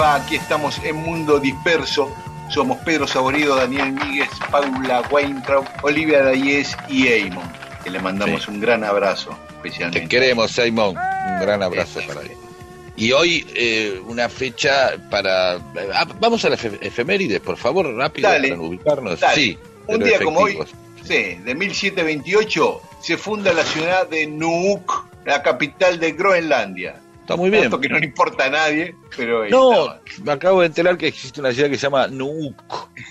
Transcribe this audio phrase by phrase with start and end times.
[0.00, 0.14] Va?
[0.16, 2.12] Aquí estamos en Mundo Disperso.
[2.48, 7.44] Somos Pedro Saborido, Daniel Míguez, Paula Weintraub, Olivia Dayes y Eamon.
[7.84, 10.00] Que le mandamos un gran abrazo, especialmente.
[10.00, 10.96] Te queremos, Simon.
[10.96, 12.32] Un gran abrazo para él.
[12.96, 15.54] Y hoy eh, una fecha para...
[15.54, 19.20] ah, vamos a la efe- efeméride, por favor, rápido, Dale, para ubicarnos.
[19.20, 19.34] dale.
[19.34, 20.58] Sí, Un día como hoy,
[21.02, 26.96] sí, de 1728, se funda la ciudad de Nuuk, la capital de Groenlandia.
[27.30, 27.70] Está muy bien.
[27.80, 30.02] Que no le importa a nadie, pero No, estaba.
[30.24, 32.60] me acabo de enterar que existe una ciudad que se llama Nuuk.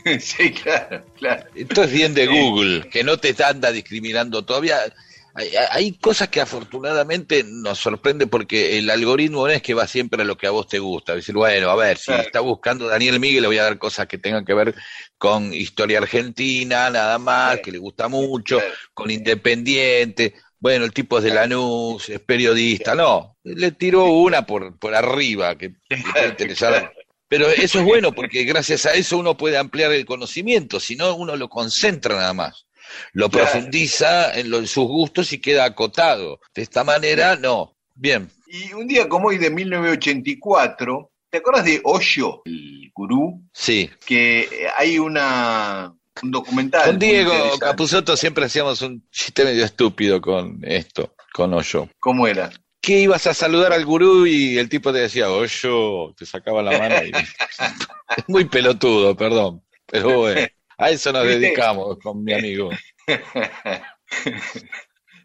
[0.20, 1.46] sí, claro, claro.
[1.56, 2.32] Esto es bien de Sí.
[2.38, 4.78] Google, que no te anda discriminando todavía.
[5.36, 10.24] Hay, hay cosas que afortunadamente nos sorprende porque el algoritmo no es que va siempre
[10.24, 11.16] a lo que a vos te gusta.
[11.16, 12.24] Decir, bueno, a ver, si Claro.
[12.24, 14.76] está buscando Daniel Miguel, le voy a dar cosas que tengan que ver
[15.18, 17.62] con historia argentina, nada más, Sí.
[17.62, 18.74] que le gusta mucho, Claro.
[18.94, 20.34] con Independiente.
[20.60, 22.94] Bueno, el tipo es de Lanús, es periodista.
[22.96, 26.94] No, le tiró una por, por arriba, que puede interesar.
[27.28, 31.14] Pero eso es bueno porque gracias a eso uno puede ampliar el conocimiento, si no
[31.16, 32.66] uno lo concentra nada más.
[33.14, 33.50] Lo Claro.
[33.52, 36.40] profundiza en, lo- en sus gustos y queda acotado.
[36.56, 37.78] De esta manera, no.
[37.94, 38.30] Bien.
[38.48, 43.44] Y un día como hoy de 1984, ¿te acuerdas de Osho, el gurú?
[43.54, 43.90] Sí.
[44.08, 45.94] Que hay una
[46.24, 46.86] un documental.
[46.86, 47.58] Con Diego.
[47.60, 51.90] Capuzotto siempre hacíamos un chiste medio estúpido con esto, con Hoyo.
[52.00, 52.50] ¿Cómo era?
[52.82, 56.78] ¿Qué ibas a saludar al gurú y el tipo te decía, Hoyo, te sacaba la
[56.78, 57.12] mano y...
[58.28, 59.62] Muy pelotudo, perdón.
[59.86, 60.48] Pero bueno,
[60.78, 62.70] a eso nos dedicamos con mi amigo.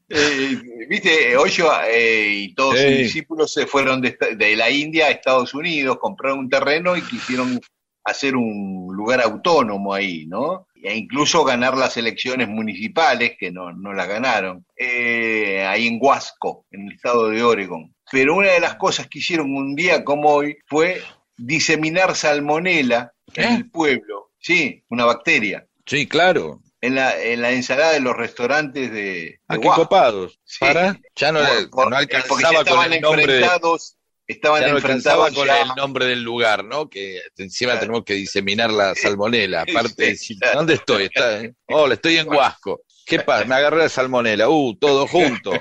[0.06, 5.54] Eh, Viste, Osho eh, y todos sus discípulos se fueron de la India a Estados
[5.54, 7.58] Unidos, compraron un terreno y quisieron
[8.04, 10.66] hacer un lugar autónomo ahí, ¿no?
[10.82, 16.66] E incluso ganar las elecciones municipales, que no, no las ganaron, eh, ahí en Huasco,
[16.70, 17.94] en el estado de Oregon.
[18.12, 21.00] Pero una de las cosas que hicieron un día como hoy fue
[21.38, 23.54] diseminar salmonela en ¿Eh?
[23.56, 24.30] el pueblo.
[24.38, 25.66] Sí, una bacteria.
[25.86, 26.60] Sí, claro.
[26.80, 29.82] En la, en la ensalada de los restaurantes de, de Ah, qué Huasco.
[29.84, 30.38] copados.
[30.44, 30.58] Sí.
[30.60, 33.32] Para, ya no, Por- por- no eh, porque ya alcanzaba con estaban el nombre de,
[33.38, 36.88] enfrentados, estaban ya no alcanzaba enfrentados con ya- el nombre del lugar, ¿no?
[36.88, 37.80] Que encima Claro.
[37.80, 39.62] tenemos que diseminar la salmonela.
[39.62, 40.58] Aparte, de decir, claro.
[40.58, 41.04] ¿dónde estoy?
[41.04, 41.54] Está, eh?
[41.68, 42.82] Hola, estoy en Huasco.
[43.06, 43.44] ¿Qué pasa?
[43.44, 44.48] Me agarré la salmonela.
[44.48, 45.52] Uh, todo junto.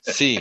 [0.00, 0.40] Sí.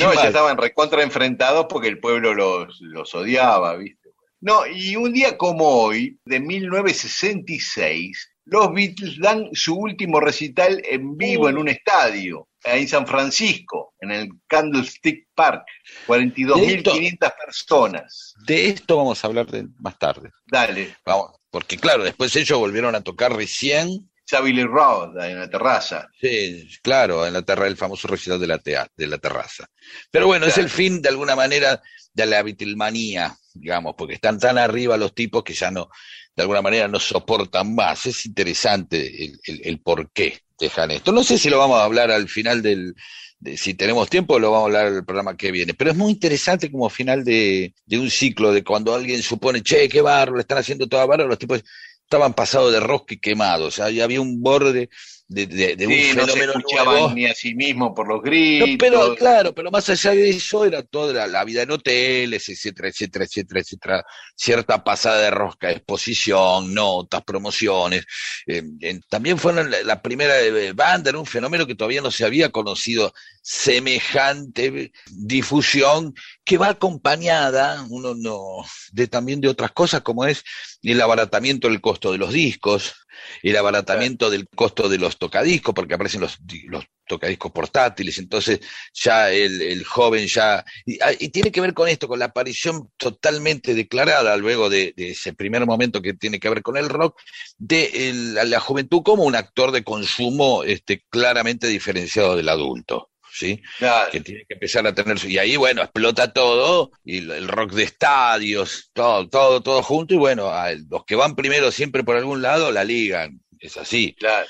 [0.00, 4.10] No, ya estaban recontra enfrentados porque el pueblo los, los odiaba, ¿viste?
[4.40, 11.16] No, y un día como hoy, de 1966, los Beatles dan su último recital en
[11.16, 11.48] vivo Uh.
[11.48, 15.64] en un estadio, en San Francisco, en el Candlestick Park,
[16.06, 18.34] 42.500 personas.
[18.46, 20.30] De esto vamos a hablar de- más tarde.
[20.46, 26.08] Dale, Vamos, porque claro, después ellos volvieron a tocar recién Savile Road, en la terraza.
[26.18, 29.66] Sí, claro, en la terra, el famoso recital de la, tea- de la terraza.
[30.10, 31.82] Pero bueno, es el fin de alguna manera
[32.14, 35.88] de la Beatlemanía, digamos, porque están tan arriba los tipos que ya no,
[36.34, 38.06] de alguna manera no soportan más.
[38.06, 41.12] Es interesante el, el- el por qué dejan esto.
[41.12, 42.94] No sé si lo vamos a hablar al final del,
[43.38, 45.74] de- si tenemos tiempo, lo vamos a hablar el programa que viene.
[45.74, 49.88] Pero es muy interesante como final de, de un ciclo, de cuando alguien supone, che,
[49.88, 51.62] qué barro, le están haciendo toda barro, los tipos
[52.04, 53.68] estaban pasados de rosca y quemados.
[53.68, 54.88] O sea, ya había un borde
[55.28, 57.14] de, de- de un no se fenómeno escuchaban nuevo.
[57.14, 58.76] ni a sí mismo por los No, gritos.
[58.78, 62.88] pero claro, pero más allá de eso era toda la, la vida en hoteles, etcétera,
[62.88, 64.04] etcétera, etcétera, etcétera,
[64.36, 68.04] cierta pasada de rosca, exposición, notas, promociones.
[68.46, 68.62] eh,
[69.08, 70.34] también fueron la, la primera
[70.74, 76.14] banda, era un fenómeno que todavía no se había conocido semejante difusión
[76.44, 80.44] que va acompañada, uno no, de también de otras cosas como es
[80.82, 82.94] el abaratamiento del costo de los discos,
[83.42, 88.60] el abaratamiento del costo de los tocadiscos, porque aparecen los, los tocadiscos portátiles, entonces
[88.94, 90.64] ya el, joven ya...
[91.00, 95.34] Ah, y, tiene que ver con esto, con la aparición totalmente declarada luego de, ese
[95.34, 97.20] primer momento que tiene que ver con el rock,
[97.58, 98.12] de
[98.44, 103.11] la juventud como un actor de consumo este, claramente diferenciado del adulto.
[103.32, 103.62] ¿Sí?
[104.10, 107.84] Que tiene que empezar a tener y ahí bueno, explota todo y el rock de
[107.84, 110.52] estadios, todo todo todo junto y bueno,
[110.90, 114.14] los que van primero siempre por algún lado la ligan, es así.
[114.18, 114.46] Claro.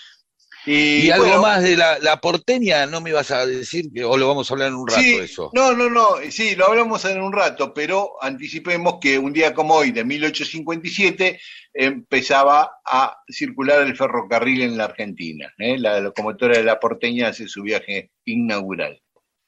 [0.64, 3.86] Y, algo más de la, porteña, ¿no me ibas a decir?
[4.04, 5.50] o lo vamos a hablar en un rato eso.
[5.54, 9.74] No, no, no, sí, lo hablamos en un rato, pero anticipemos que un día como
[9.74, 11.40] hoy, de 1857,
[11.74, 15.52] empezaba a circular el ferrocarril en la Argentina.
[15.58, 15.78] ¿eh?
[15.78, 19.00] La locomotora de la porteña hace su viaje inaugural.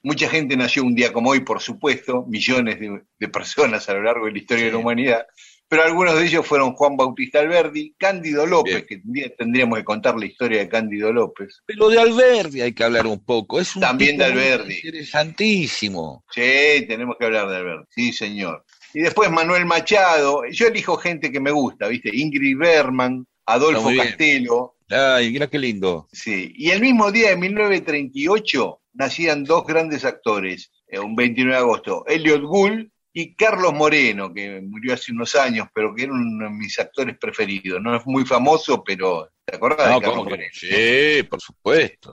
[0.03, 2.79] Mucha gente nació un día como hoy, por supuesto, millones
[3.19, 5.27] de personas a lo largo de la historia de la humanidad
[5.75, 9.03] pero algunos de ellos fueron Juan Bautista Alberdi, Cándido López, que
[9.37, 11.63] tendríamos que contar la historia de Cándido López.
[11.67, 14.77] Pero de Alberdi hay que hablar un poco, es un También de Alberdi.
[14.77, 16.25] Interesantísimo.
[16.33, 18.65] Sí, tenemos que hablar de Alberdi, sí señor.
[18.93, 22.09] Y después Manuel Machado, yo elijo gente que me gusta, ¿viste?
[22.15, 24.77] Ingrid Berman, Adolfo Castelo.
[24.89, 26.07] Ay, mira qué lindo.
[26.13, 31.61] Sí, y el mismo día de 1938 nacían dos grandes actores, eh, un 29 de
[31.61, 36.47] agosto, Elliot Gould y Carlos Moreno, que murió hace unos años, pero que era uno
[36.47, 37.81] de mis actores preferidos.
[37.81, 40.53] No es muy famoso, pero ¿te acordás de Carlos Moreno?
[40.53, 42.13] Sí, por supuesto.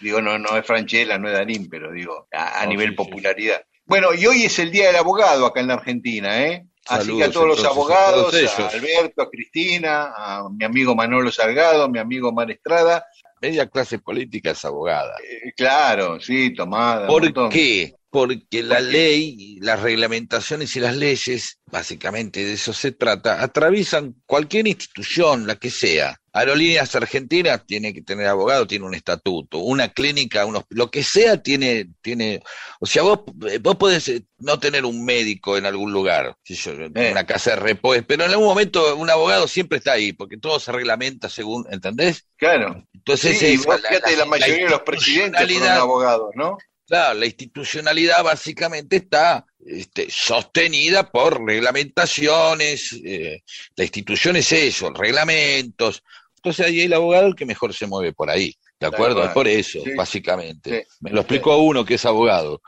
[0.00, 3.60] digo, no, no es Franchella, no es Darín, pero digo, a, nivel popularidad.
[3.84, 6.64] Bueno, y hoy es el Día del Abogado acá en la Argentina, ¿eh?
[6.86, 11.82] Así que a todos los abogados, a, Alberto, a Cristina, a mi amigo Manolo Salgado,
[11.82, 13.04] a mi amigo Mar Estrada.
[13.42, 15.16] Media clase política es abogada.
[15.18, 17.08] Eh, claro, sí, tomada.
[17.08, 17.96] ¿Por qué?
[18.16, 24.66] Porque la ley, las reglamentaciones y las leyes, básicamente de eso se trata, atraviesan cualquier
[24.66, 26.18] institución, la que sea.
[26.32, 31.42] Aerolíneas Argentinas tiene que tener abogado, tiene un estatuto, una clínica, unos, lo que sea
[31.42, 32.40] tiene, tiene,
[32.80, 33.20] o sea, vos,
[33.60, 37.10] vos podés eh, no tener un médico en algún lugar, eh.
[37.10, 40.58] una casa de reposo, pero en algún momento un abogado siempre está ahí, porque todo
[40.58, 42.26] se reglamenta según, ¿entendés?
[42.38, 42.82] Claro.
[42.94, 46.56] Entonces, sí, fíjate, la, mayoría de los presidentes son abogados, ¿no?
[46.86, 53.42] Claro, la institucionalidad básicamente está este, sostenida por reglamentaciones, eh,
[53.74, 56.02] la institución es eso, reglamentos.
[56.36, 58.56] Entonces ahí el abogado el que mejor se mueve por ahí.
[58.78, 59.24] ¿De acuerdo?
[59.24, 60.86] Es por eso, básicamente.
[61.00, 62.60] Me lo explicó uno que es abogado.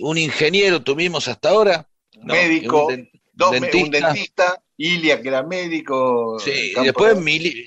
[0.00, 1.86] un ingeniero tuvimos hasta ahora.
[2.22, 4.60] Médico, un, dentista.
[4.76, 6.36] Ilia, que era médico.
[6.40, 7.16] Sí, y después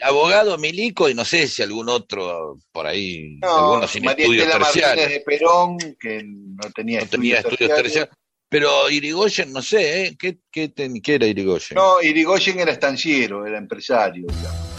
[0.01, 5.09] abogado, milico, y no sé si algún otro por ahí, algunos sin estudios terciarios.
[5.09, 8.09] de Perón, que no tenía, estudios, terciarios.
[8.49, 10.17] Pero Irigoyen, no sé, ¿eh?
[10.17, 10.71] ¿Qué, qué,
[11.05, 11.75] era Irigoyen?
[11.75, 14.27] No, Irigoyen era estanciero, era empresario.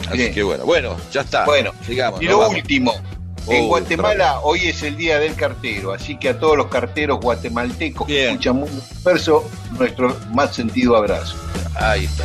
[0.09, 1.45] Así que bueno, bueno, ya está.
[1.45, 2.23] Bueno, sigamos.
[2.23, 2.95] Y lo último,
[3.51, 7.21] en oh, Guatemala hoy es el día del cartero, así que a todos los carteros
[7.21, 9.49] guatemaltecos que escuchan Mundo Disperso,
[9.79, 11.37] nuestro más sentido abrazo.
[11.75, 12.25] Ahí está.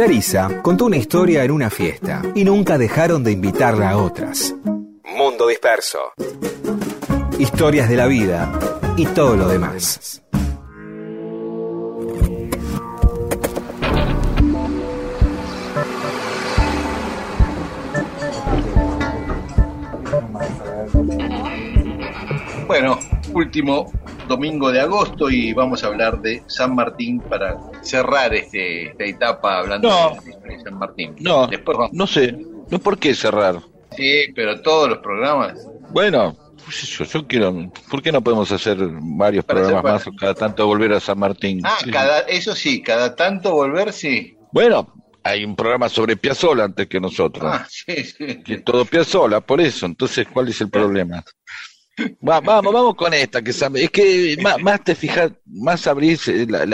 [0.00, 4.54] Clarisa contó una historia en una fiesta y nunca dejaron de invitarla a otras.
[5.04, 5.98] Mundo disperso.
[7.38, 8.50] Historias de la vida
[8.96, 10.22] y todo lo demás.
[22.66, 22.98] Bueno,
[23.34, 23.92] último
[24.30, 29.58] domingo de agosto y vamos a hablar de San Martín para cerrar este, esta etapa
[29.58, 29.88] hablando
[30.44, 31.16] de San Martín.
[31.18, 31.50] No,
[31.90, 32.38] no sé,
[32.70, 33.60] no por qué cerrar.
[33.96, 35.66] Sí, pero todos los programas.
[35.90, 40.92] Bueno, pues yo, quiero, ¿por qué no podemos hacer varios programas más cada tanto volver
[40.92, 41.60] a San Martín?
[41.64, 44.36] Ah, cada, eso sí, cada tanto volver, sí.
[44.52, 44.94] Bueno,
[45.24, 47.50] hay un programa sobre Piazzola antes que nosotros.
[47.52, 48.42] Ah, sí, sí.
[48.44, 49.86] Que todo Piazzola, por eso.
[49.86, 51.24] Entonces, ¿cuál es el problema?
[52.20, 56.64] Vamos, vamos con esta, que es que más, te fijas, más abrís eh, la,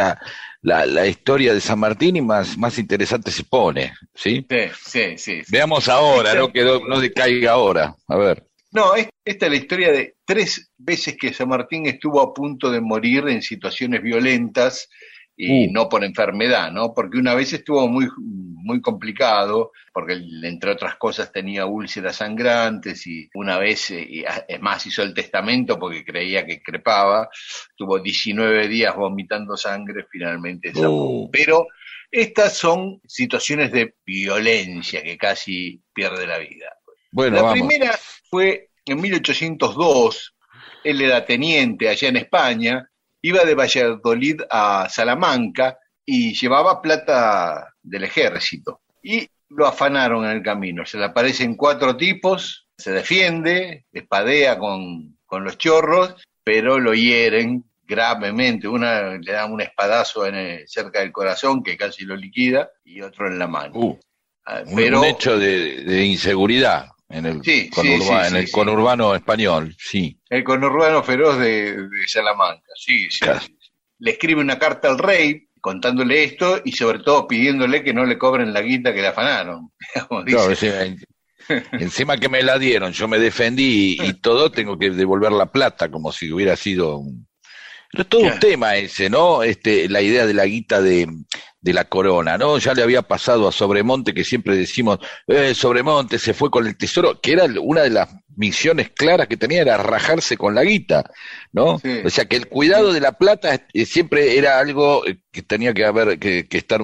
[0.63, 4.47] la, la, historia de San Martín y más, más interesante se pone, ¿sí?
[4.75, 8.47] Sí, sí, Veamos ahora, no que no decaiga ahora, a ver.
[8.73, 12.81] No, esta es la historia de tres veces que San Martín estuvo a punto de
[12.81, 14.89] morir en situaciones violentas
[15.37, 15.73] y uh.
[15.73, 16.95] no por enfermedad, ¿no?
[16.95, 23.29] Porque una vez estuvo muy, muy complicado, porque entre otras cosas tenía úlceras sangrantes y
[23.35, 27.29] una vez, eh, es más, hizo el testamento porque creía que crepaba,
[27.77, 31.31] tuvo 19 días vomitando sangre, finalmente uh.
[31.31, 31.67] Pero
[32.11, 36.79] estas son situaciones de violencia que casi pierde la vida.
[37.11, 37.99] Bueno, la primera
[38.31, 40.35] fue en 1802,
[40.85, 42.91] él era teniente allá en España,
[43.23, 48.81] iba de Valladolid a Salamanca y llevaba plata del ejército.
[49.03, 50.85] Y lo afanaron en el camino.
[50.87, 57.65] Se le aparecen cuatro tipos, se defiende, espadea con, con los chorros, pero lo hieren
[57.85, 58.69] gravemente.
[58.69, 63.29] Una le da un espadazo en cerca del corazón que casi lo liquida y otro
[63.29, 63.73] en la mano.
[63.75, 63.99] Uh,
[64.47, 70.19] ah, pero, un hecho de inseguridad en el, en el conurbano español, sí.
[70.29, 73.25] El conurbano feroz de, Salamanca, sí, sí,
[73.99, 78.19] Le escribe una carta al rey contándole esto y sobre todo pidiéndole que no le
[78.19, 79.73] cobren la guita que le afanaron.
[81.73, 85.91] encima que me la dieron, yo me defendí y, todo, tengo que devolver la plata
[85.91, 87.29] como si hubiera sido un...
[87.93, 89.45] Pero es todo un tema ese, ¿no?
[89.45, 91.07] Este, la idea de la guita de,
[91.67, 92.59] de la corona, ¿no?
[92.59, 96.79] Ya le había pasado a Sobremonte, que siempre decimos, eh, Sobremonte se fue con el
[96.79, 101.11] tesoro, que era una de las misiones claras que tenía, era rajarse con la guita,
[101.51, 101.81] ¿no?
[102.05, 105.75] O sea, que el cuidado de la plata eh, siempre era algo eh, que tenía
[105.75, 106.81] que haber, que, que, estar,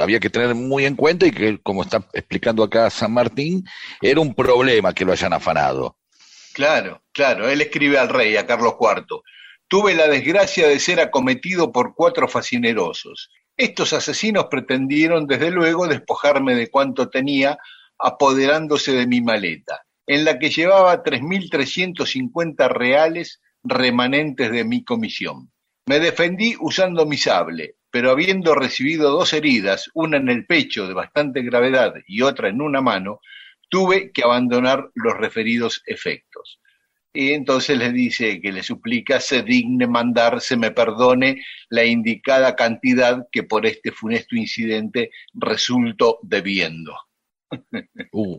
[0.00, 3.66] había que tener muy en cuenta y que, como está explicando acá San Martín,
[4.00, 5.98] era un problema que lo hayan afanado.
[6.54, 9.20] Claro, claro, él escribe al rey, a Carlos IV.
[9.68, 16.54] Tuve la desgracia de ser acometido por cuatro fascinerosos estos asesinos pretendieron, desde luego, despojarme
[16.54, 17.58] de cuanto tenía,
[17.98, 25.52] apoderándose de mi maleta, en la que llevaba 3.350 reales remanentes de mi comisión.
[25.86, 30.94] Me defendí usando mi sable, pero habiendo recibido dos heridas, una en el pecho de
[30.94, 33.20] bastante gravedad y otra en una mano,
[33.68, 36.59] tuve que abandonar los referidos efectos
[37.12, 42.54] y entonces le dice que le suplica se digne mandar, se me perdone la indicada
[42.54, 46.94] cantidad que por este funesto incidente resulto debiendo.
[48.12, 48.38] Uh.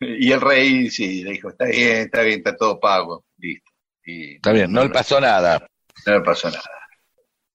[0.00, 3.70] Y el rey sí le dijo, está bien, está bien, está todo pago, listo.
[4.04, 5.66] está bien, no le pasó nada.
[6.06, 6.62] No le pasó nada.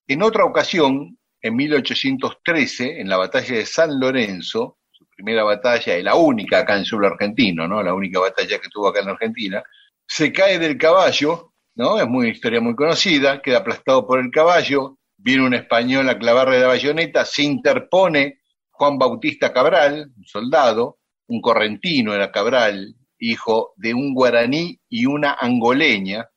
[0.08, 6.02] En otra ocasión, en 1813, en la batalla de San Lorenzo, su primera batalla y
[6.02, 7.84] la única acá en suelo argentino, ¿no?
[7.84, 9.64] La única batalla que tuvo acá en Argentina,
[10.10, 12.00] se cae del caballo, ¿no?
[12.00, 16.60] Es muy historia muy conocida, queda aplastado por el caballo, viene un español a clavarle
[16.60, 18.40] la bayoneta, se interpone
[18.72, 20.98] Juan Bautista Cabral, un soldado,
[21.28, 26.28] un correntino era Cabral, hijo de un guaraní y una angoleña,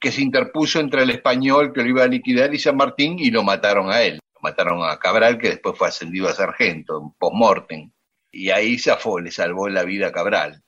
[0.00, 3.30] que se interpuso entre el español que lo iba a liquidar y San Martín y
[3.30, 4.20] lo mataron a él.
[4.34, 7.90] Lo mataron a Cabral, que después fue ascendido a sargento, post-mortem.
[8.30, 10.62] Y ahí zafó, le salvó la vida a Cabral.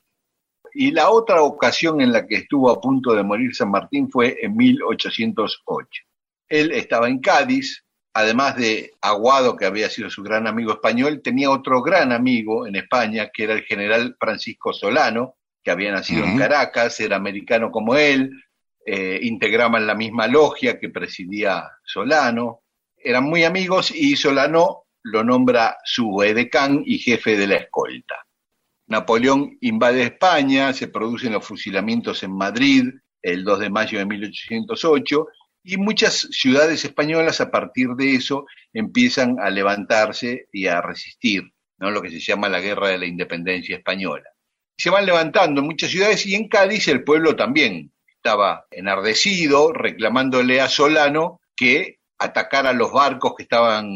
[0.73, 4.39] Y la otra ocasión en la que estuvo a punto de morir San Martín fue
[4.41, 6.03] en 1808.
[6.49, 11.50] Él estaba en Cádiz, además de Aguado, que había sido su gran amigo español, tenía
[11.50, 16.39] otro gran amigo en España, que era el general Francisco Solano, que había nacido en
[16.39, 18.31] Caracas, era americano como él,
[18.87, 22.62] eh, integraban la misma logia que presidía Solano,
[22.97, 28.27] eran muy amigos y Solano lo nombra su edecán y jefe de la escolta.
[28.91, 32.87] Napoleón invade España, se producen los fusilamientos en Madrid
[33.23, 35.27] el 2 de mayo de 1808
[35.63, 41.93] y muchas ciudades españolas a partir de eso empiezan a levantarse y a resistir, ¿no?
[41.93, 44.29] lo que se llama la Guerra de la Independencia Española.
[44.77, 50.69] Se van levantando muchas ciudades y en Cádiz el pueblo también estaba enardecido, reclamándole a
[50.69, 53.89] Solano que atacara los barcos que estaban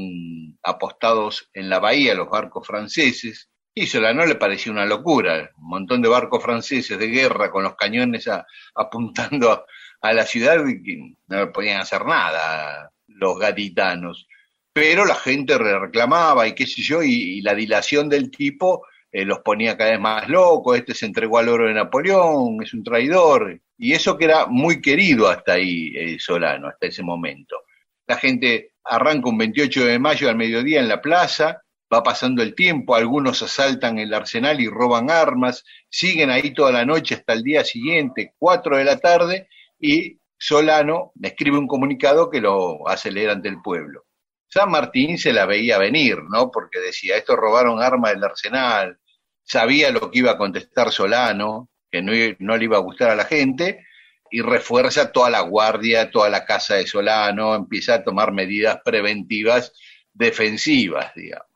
[0.63, 3.51] apostados en la bahía, los barcos franceses.
[3.77, 7.75] Y Solano le pareció una locura, un montón de barcos franceses de guerra con los
[7.75, 8.29] cañones
[8.75, 9.67] apuntando
[10.01, 14.29] a, la ciudad que no podían hacer nada los gaditanos.
[14.73, 19.41] Pero la gente reclamaba y qué sé yo, y, la dilación del tipo eh, los
[19.41, 23.61] ponía cada vez más locos, este se entregó al oro de Napoleón, es un traidor,
[23.79, 27.63] y eso que era muy querido hasta ahí eh, Solano, hasta ese momento.
[28.07, 31.64] La gente arranca un 28 de mayo al mediodía en la plaza,
[31.95, 36.85] va pasando el tiempo, algunos asaltan el arsenal y roban armas, siguen ahí toda la
[36.85, 39.49] noche hasta el día siguiente, 4 de la tarde,
[39.79, 44.05] y Solano escribe un comunicado que lo hace leer ante el pueblo.
[44.49, 46.51] San Martín se la veía venir, ¿no?
[46.51, 48.99] Porque decía, estos robaron armas del arsenal,
[49.43, 53.17] sabía lo que iba a contestar Solano, que no, no le iba a gustar a
[53.17, 53.85] la gente,
[54.31, 59.73] y refuerza toda la guardia, toda la casa de Solano, empieza a tomar medidas preventivas
[60.13, 61.54] defensivas, digamos.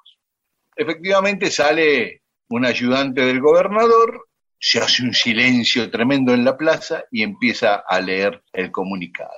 [0.78, 4.28] Efectivamente sale un ayudante del gobernador
[4.60, 9.30] se hace un silencio tremendo en la plaza y empieza a leer el comunicado.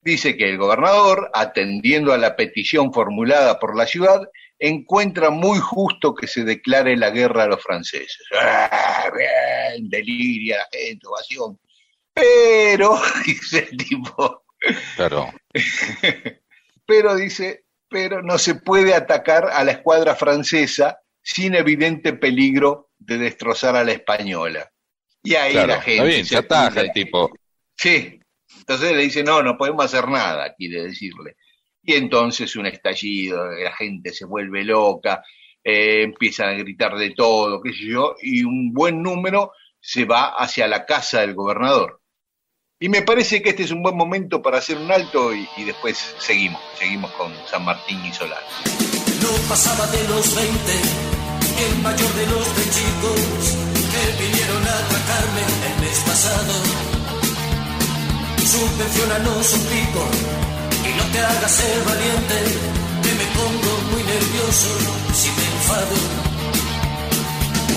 [0.00, 4.20] Dice que el gobernador, atendiendo a la petición formulada por la ciudad,
[4.58, 8.24] encuentra muy justo que se declare la guerra a los franceses.
[8.38, 9.88] ¡Ah, bien!
[9.88, 11.58] Deliria la gente, ovación.
[12.12, 14.44] Pero, dice el tipo.
[14.96, 15.32] Claro.
[16.86, 23.18] pero dice, pero no se puede atacar a la escuadra francesa sin evidente peligro de
[23.18, 24.70] destrozar a la española.
[25.22, 25.92] Y ahí la gente.
[25.92, 27.30] Está bien, se ataja el tipo.
[27.76, 28.20] Sí.
[28.58, 31.36] Entonces le dice, no, no podemos hacer nada, quiere decirle.
[31.82, 35.22] Y entonces un estallido, la gente se vuelve loca,
[35.64, 40.34] eh, empiezan a gritar de todo, qué sé yo, y un buen número se va
[40.36, 41.97] hacia la casa del gobernador.
[42.80, 45.64] Y me parece que este es un buen momento para hacer un alto y, y
[45.64, 48.46] después seguimos, seguimos con San Martín y Solano.
[49.20, 50.72] No pasaba de los 20
[51.58, 53.18] el mayor de los tres chicos
[53.90, 56.54] que vinieron a atracarme el mes pasado.
[58.46, 60.06] Subvencionanos un pico
[60.86, 62.36] y no te hagas ser valiente,
[63.02, 64.70] que me pongo muy nervioso
[65.14, 65.96] si me enfado.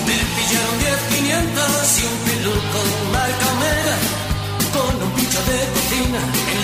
[0.06, 3.01] Me pillaron diez quinientas y un piluco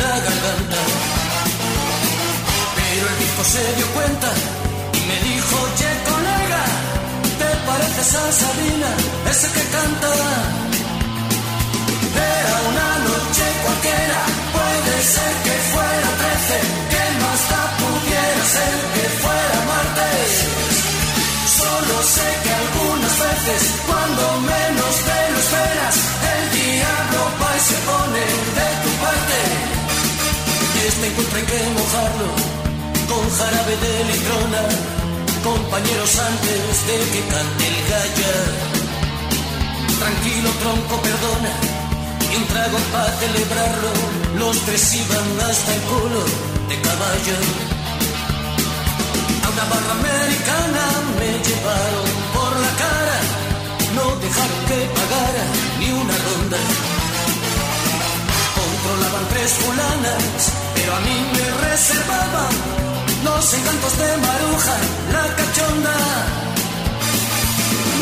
[0.02, 0.80] la garganta.
[2.76, 4.30] Pero el disco se dio cuenta
[4.98, 6.62] y me dijo, che colega,
[7.68, 8.90] pareces a Sabina,
[9.30, 10.12] ese que canta.
[12.34, 14.20] Era una noche cualquiera,
[14.56, 16.58] puede ser que fuera trece,
[16.92, 20.30] que más da pudiera ser que fuera martes.
[21.61, 24.77] Solo sé que algunas veces, cuando menos
[30.88, 32.29] este encuentro hay que mojarlo
[33.09, 34.98] con jarabe de litrona
[35.42, 38.33] compañeros antes de que cante el gallo.
[39.98, 41.53] Tranquilo tronco, perdona,
[42.33, 43.90] y un trago para celebrarlo.
[44.38, 46.22] Los tres iban hasta el culo
[46.68, 47.38] de caballo.
[49.44, 50.85] A una barra americana
[51.18, 53.18] me llevaron por la cara,
[53.96, 55.44] no dejaron que pagara
[55.81, 56.61] ni una ronda.
[58.59, 60.53] Controlaban tres fulanas,
[60.98, 62.54] a mí me reservaban
[63.24, 64.76] los encantos de Maruja,
[65.14, 65.96] la cachonda.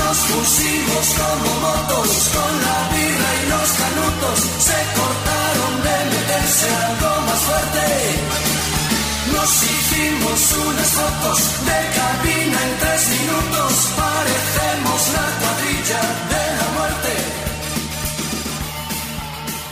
[0.00, 4.38] Nos pusimos como motos con la birra y los canutos.
[4.68, 7.86] Se cortaron de meterse algo más fuerte.
[9.34, 13.72] Nos hicimos unas fotos de cabina en tres minutos.
[14.00, 17.45] Parecemos la cuadrilla de la muerte.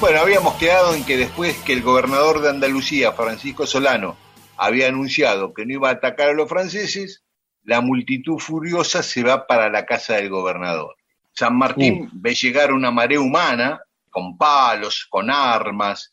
[0.00, 4.16] Bueno, habíamos quedado en que después que el gobernador de Andalucía, Francisco Solano,
[4.56, 7.22] había anunciado que no iba a atacar a los franceses,
[7.64, 10.96] la multitud furiosa se va para la casa del gobernador.
[11.32, 13.80] San Martín ve llegar una marea humana
[14.10, 16.12] con palos, con armas,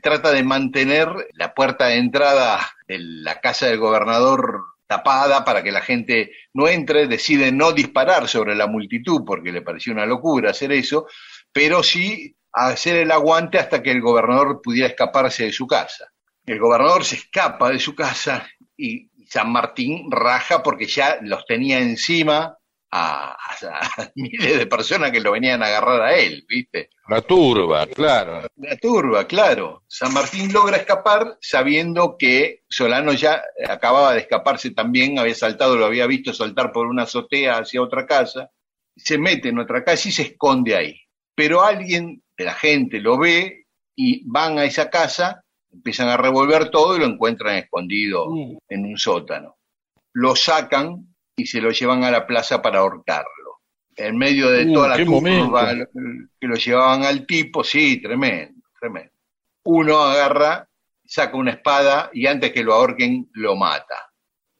[0.00, 5.72] trata de mantener la puerta de entrada de la casa del gobernador tapada para que
[5.72, 10.50] la gente no entre, decide no disparar sobre la multitud porque le pareció una locura
[10.50, 11.06] hacer eso,
[11.52, 16.10] pero sí hacer el aguante hasta que el gobernador pudiera escaparse de su casa.
[16.46, 21.80] El gobernador se escapa de su casa y San Martín raja porque ya los tenía
[21.80, 22.56] encima
[22.90, 26.90] a, a, miles de personas que lo venían a agarrar a él, ¿viste?
[27.08, 28.46] La turba, claro.
[28.56, 29.82] La turba, claro.
[29.88, 35.86] San Martín logra escapar sabiendo que Solano ya acababa de escaparse también, había saltado, lo
[35.86, 38.50] había visto saltar por una azotea hacia otra casa,
[38.96, 41.00] se mete en otra casa y se esconde ahí.
[41.34, 46.96] Pero alguien la gente lo ve y van a esa casa, empiezan a revolver todo
[46.96, 48.56] y lo encuentran escondido Mm.
[48.68, 49.56] en un sótano.
[50.14, 53.60] Lo sacan y se lo llevan a la plaza para ahorcarlo.
[53.96, 55.54] En medio de Uh, toda la momento.
[56.40, 59.12] que lo llevaban al tipo, sí, tremendo, tremendo.
[59.64, 60.68] Uno agarra,
[61.04, 64.10] saca una espada y antes que lo ahorquen, lo mata.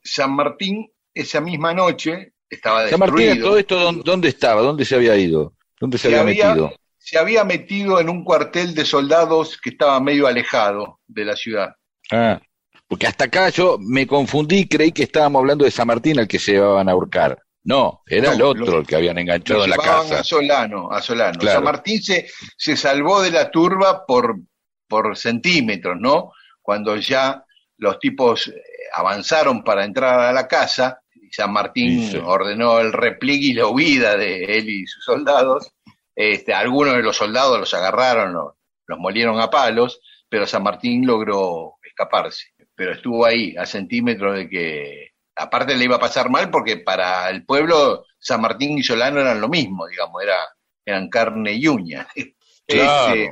[0.03, 3.47] San Martín, esa misma noche, estaba San Martín, destruido.
[3.49, 4.61] todo esto, ¿dónde, estaba?
[4.61, 5.55] ¿Dónde se había ido?
[5.81, 6.73] ¿Dónde se, había- metido?
[7.05, 11.75] Se había metido en un cuartel de soldados que estaba medio alejado de la ciudad.
[12.11, 12.41] Ah,
[12.89, 16.27] porque hasta acá yo me confundí y creí que estábamos hablando de San Martín al
[16.29, 17.39] que se llevaban a ahorcar.
[17.65, 20.21] No, era No, el otro lo- el que habían enganchado en la casa.
[20.21, 21.39] A Solano, a Solano.
[21.39, 21.57] Claro.
[21.57, 24.37] San Martín se, se salvó de la turba por,
[24.89, 26.33] por centímetros, ¿no?
[26.63, 27.45] Cuando ya
[27.79, 28.53] los tipos eh,
[28.95, 32.21] avanzaron para entrar a la casa, y San Martín Sí, sí.
[32.25, 35.71] ordenó el repliegue y la huida de él y sus soldados.
[36.15, 38.55] Este, algunos de los soldados los agarraron, los,
[38.87, 42.55] los molieron a palos, pero San Martín logró escaparse.
[42.75, 47.29] Pero estuvo ahí, a centímetros de que aparte le iba a pasar mal porque para
[47.31, 50.39] el pueblo San Martín y Solano eran lo mismo, digamos, era,
[50.85, 52.07] eran carne y uña.
[52.67, 53.13] Claro.
[53.15, 53.31] Este,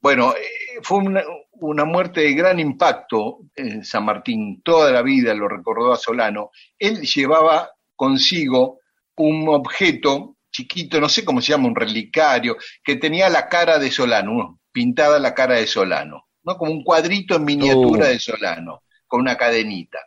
[0.00, 1.22] bueno, eh, fue una,
[1.60, 6.50] una muerte de gran impacto en San Martín, toda la vida lo recordó a Solano.
[6.78, 8.80] Él llevaba consigo
[9.16, 13.90] un objeto chiquito, no sé cómo se llama, un relicario, que tenía la cara de
[13.90, 14.60] Solano, ¿no?
[14.72, 16.56] pintada la cara de Solano, ¿no?
[16.56, 18.08] Como un cuadrito en miniatura Oh.
[18.08, 19.98] de Solano, con una cadenita.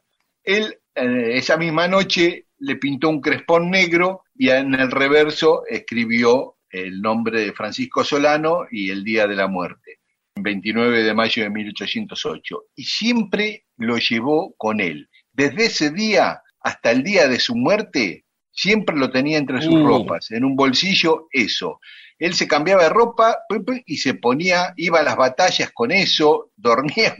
[0.43, 6.57] Él eh, esa misma noche le pintó un crespón negro y en el reverso escribió
[6.69, 9.99] el nombre de Francisco Solano y el día de la muerte,
[10.35, 12.63] 29 de mayo de 1808.
[12.75, 15.09] Y siempre lo llevó con él.
[15.31, 18.25] Desde ese día hasta el día de su muerte,
[18.59, 19.87] siempre lo tenía entre sus Uh.
[19.87, 21.79] ropas, en un bolsillo, eso.
[22.17, 23.37] Él se cambiaba de ropa
[23.85, 27.15] y se ponía, iba a las batallas con eso, dormía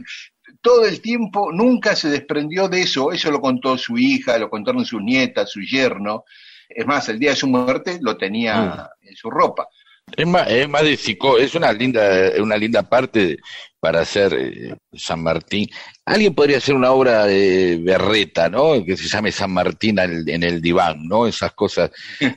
[0.60, 3.12] todo el tiempo, nunca se desprendió de eso.
[3.12, 6.24] Eso lo contó su hija, lo contaron sus nietas, su yerno.
[6.68, 9.66] Es más, el día de su muerte lo tenía en su ropa.
[10.14, 12.02] Es más, es más de psico, es una linda,
[12.38, 13.38] una linda parte
[13.80, 15.68] para hacer eh, San Martín.
[16.04, 18.84] Alguien podría hacer una obra de Berreta, ¿no?
[18.84, 21.26] Que se llame San Martín al- en el diván, ¿no?
[21.26, 21.90] Esas cosas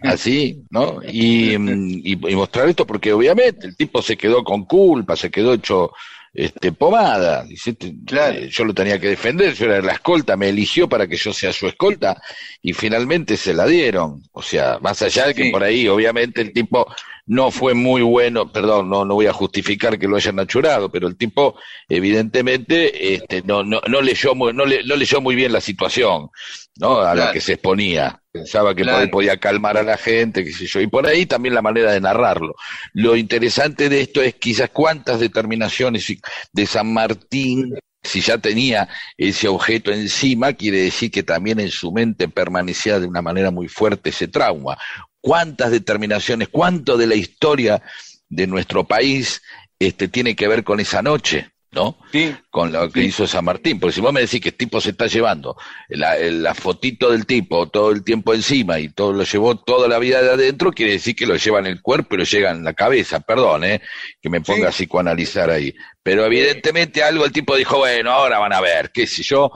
[0.03, 0.99] así, ¿no?
[1.07, 5.29] Y, mm, y- y mostrar esto porque obviamente el tipo se quedó con culpa, se
[5.29, 5.91] quedó hecho
[6.33, 7.43] este pomada.
[7.43, 7.75] Dice,
[8.07, 8.35] Claro.
[8.39, 11.31] eh, yo lo tenía que defender, yo era la escolta, me eligió para que yo
[11.31, 12.19] sea su escolta
[12.61, 14.23] y finalmente se la dieron.
[14.31, 15.51] O sea, más allá de que Sí.
[15.51, 16.87] por ahí obviamente el tipo
[17.25, 21.07] no fue muy bueno, perdón, no, no voy a justificar que lo hayan achurado, pero
[21.07, 21.55] el tipo
[21.87, 26.29] evidentemente este, no, no, no, leyó muy, no, le- no leyó muy bien la situación
[26.77, 26.99] ¿no?
[26.99, 28.19] a la que se exponía.
[28.31, 31.25] Pensaba que por ahí podía calmar a la gente, qué sé yo, y por ahí
[31.25, 32.55] también la manera de narrarlo.
[32.93, 36.05] Lo interesante de esto es quizás cuántas determinaciones
[36.51, 41.91] de San Martín, si ya tenía ese objeto encima, quiere decir que también en su
[41.91, 44.77] mente permanecía de una manera muy fuerte ese trauma.
[45.21, 47.81] ¿Cuántas determinaciones, cuánto de la historia
[48.27, 49.41] de nuestro país
[49.79, 51.52] este, tiene que ver con esa noche?
[51.73, 51.97] ¿No?
[52.11, 53.07] Sí, con lo que Sí.
[53.07, 53.79] hizo San Martín.
[53.79, 55.57] Porque si vos me decís que el tipo se está llevando
[55.89, 59.97] la, la fotito del tipo todo el tiempo encima y todo lo llevó toda la
[59.97, 62.63] vida de adentro, quiere decir que lo lleva en el cuerpo y lo llega en
[62.63, 63.21] la cabeza.
[63.21, 63.81] Perdón, ¿eh?
[64.21, 65.73] que me ponga a psicoanalizar ahí.
[66.03, 69.51] Pero evidentemente algo el tipo dijo, bueno, ahora van a ver, qué sé yo.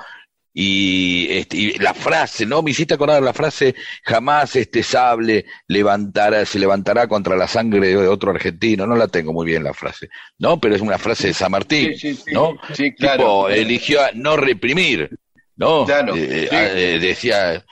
[0.59, 2.63] Y, este, y la frase, ¿no?
[2.63, 8.07] Me hiciste acordar la frase, jamás este sable levantará, se levantará contra la sangre de
[8.07, 8.87] otro argentino.
[8.87, 10.59] No la tengo muy bien la frase, ¿no?
[10.59, 12.31] Pero es una frase de San Martín, sí, sí, sí.
[12.33, 12.57] ¿no?
[12.73, 13.49] Sí, tipo claro.
[13.49, 15.11] eligió a no reprimir,
[15.57, 15.85] ¿no?
[15.85, 16.55] Claro, Eh, sí.
[16.55, 17.63] eh, decía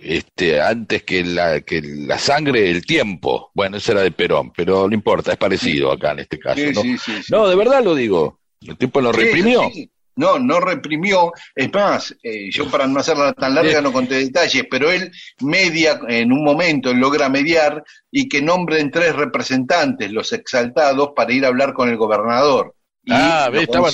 [0.00, 3.50] este antes que la que la sangre el tiempo.
[3.54, 6.82] Bueno, eso era de Perón, pero no importa, es parecido acá en este caso, ¿no?
[6.82, 7.32] sí, sí, sí.
[7.32, 8.38] No, de verdad lo digo.
[8.60, 9.68] El tipo lo Sí, reprimió.
[10.16, 11.32] No, no reprimió.
[11.54, 16.00] Es más, eh, yo para no hacerla tan larga no conté detalles, pero él media
[16.08, 21.48] en un momento, logra mediar y que nombren tres representantes, los exaltados, para ir a
[21.48, 22.74] hablar con el gobernador.
[23.02, 23.90] y ah, estaba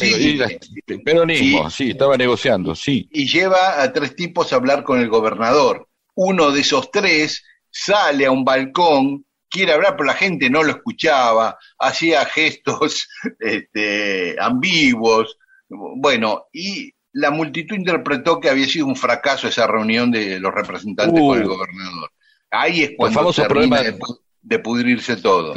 [1.05, 3.09] peronismo, Y- sí, estaba negociando, sí.
[3.13, 5.89] y lleva a tres tipos a hablar con el gobernador.
[6.17, 10.73] Uno de esos tres sale a un balcón, quiere hablar, pero la gente no lo
[10.73, 15.37] escuchaba, hacía gestos este, ambiguos.
[15.69, 21.19] Bueno, y la multitud interpretó que había sido un fracaso esa reunión de los representantes
[21.21, 21.29] Uh.
[21.29, 22.11] con el gobernador.
[22.51, 25.55] Ahí es cuando famoso termina problema de, de- pu- de pudrirse todo.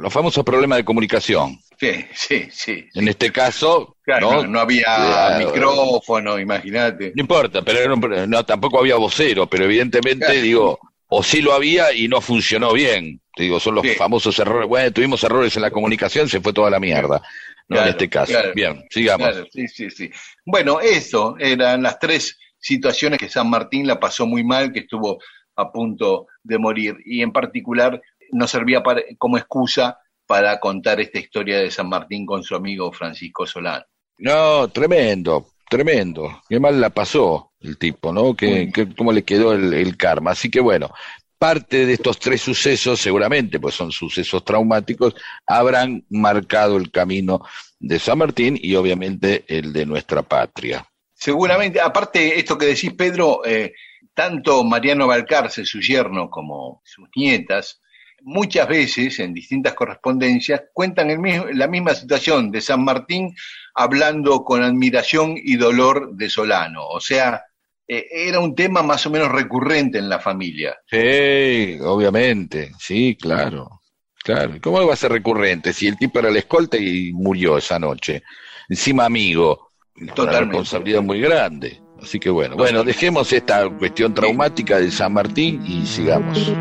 [0.00, 1.56] Los famosos problemas de comunicación.
[1.78, 2.84] Sí, sí, sí.
[2.94, 4.42] En este caso, Claro, ¿no?
[4.42, 7.12] no, no había micrófono, imagínate.
[7.14, 10.40] No importa, pero no, tampoco había vocero, pero evidentemente, Claro.
[10.40, 13.20] digo, o sí lo había y no funcionó bien.
[13.36, 14.68] Te digo, son los famosos errores.
[14.68, 17.20] Bueno, tuvimos errores en la comunicación, se fue toda la mierda.
[17.68, 18.32] No Claro, en este caso.
[18.32, 18.52] claro.
[18.54, 19.28] Bien, sigamos.
[19.28, 20.10] Claro, sí, sí, sí.
[20.44, 25.18] Bueno, eso eran las tres situaciones que San Martín la pasó muy mal, que estuvo
[25.56, 26.96] a punto de morir.
[27.04, 28.00] Y en particular
[28.32, 32.92] nos servía para- como excusa para contar esta historia de San Martín con su amigo
[32.92, 33.84] Francisco Solano.
[34.18, 36.42] No, tremendo, tremendo.
[36.48, 38.34] Qué mal la pasó el tipo, ¿no?
[38.34, 40.32] Que, que- cómo le quedó el, el karma.
[40.32, 40.90] Así que bueno,
[41.38, 45.14] parte de estos tres sucesos, seguramente, pues son sucesos traumáticos,
[45.46, 47.42] habrán marcado el camino
[47.78, 50.86] de San Martín y obviamente el de nuestra patria.
[51.14, 53.72] Seguramente, aparte esto que decís, Pedro, eh,
[54.14, 57.80] tanto Mariano Balcarce, su yerno, como sus nietas,
[58.22, 63.34] muchas veces en distintas correspondencias cuentan el mismo- la misma situación de San Martín
[63.74, 66.86] hablando con admiración y dolor de Solano.
[66.88, 67.42] O sea,
[67.86, 70.76] eh, era un tema más o menos recurrente en la familia.
[70.86, 73.80] Sí, obviamente, sí, claro,
[74.22, 74.54] claro.
[74.62, 78.22] ¿Cómo va a ser recurrente si el tipo era el escolta y murió esa noche?
[78.68, 80.56] Encima amigo, una Totalmente.
[80.56, 81.80] responsabilidad muy grande.
[82.02, 86.52] Así que bueno, bueno, dejemos esta cuestión traumática de San Martín y sigamos.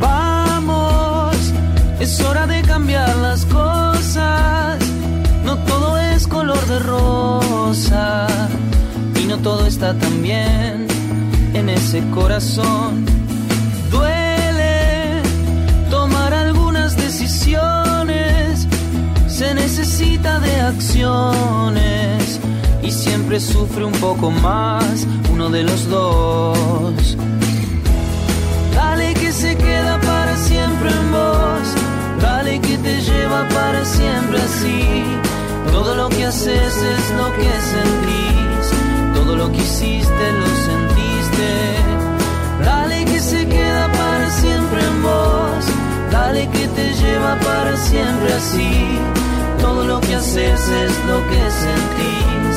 [0.00, 1.36] Vamos,
[1.98, 4.78] es hora de cambiar las cosas.
[5.44, 8.31] No todo es color de rosa
[9.42, 10.86] todo está tan bien
[11.54, 13.04] en ese corazón.
[13.90, 15.20] Duele
[15.90, 18.66] tomar algunas decisiones,
[19.26, 22.40] se necesita de acciones
[22.82, 27.16] y siempre sufre un poco más uno de los dos.
[28.74, 31.66] Dale que se queda para siempre en vos.
[32.20, 35.02] Dale que te lleva para siempre así.
[35.72, 38.31] Todo lo que haces es lo que sentís.
[39.32, 41.48] Todo lo que hiciste lo sentiste.
[42.66, 45.64] Dale que se queda para siempre en vos.
[46.10, 48.98] Dale que te lleva para siempre así.
[49.58, 52.54] Todo lo que haces es lo que sentís.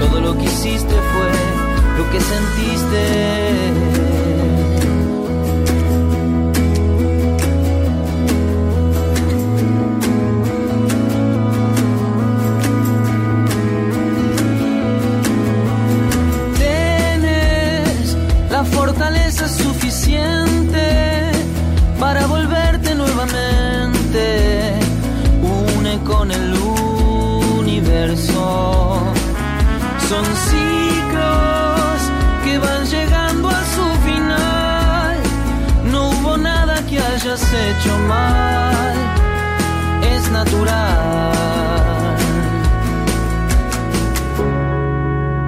[0.00, 1.32] Todo lo que hiciste fue
[1.96, 4.07] lo que sentiste.
[19.28, 21.30] Fortaleza suficiente
[22.00, 24.72] para volverte nuevamente
[25.42, 26.54] une con el
[27.58, 29.02] universo.
[30.08, 31.98] Son ciclos
[32.44, 35.16] que van llegando a su final.
[35.92, 38.94] No hubo nada que hayas hecho mal,
[40.02, 41.36] es natural.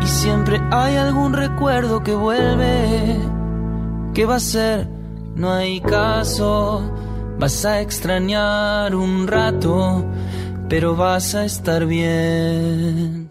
[0.03, 3.30] Y siempre hay algún recuerdo que vuelve.
[4.21, 4.87] ¿Qué va a ser?
[5.35, 6.93] No hay caso.
[7.39, 10.05] Vas a extrañar un rato,
[10.69, 13.31] pero vas a estar bien.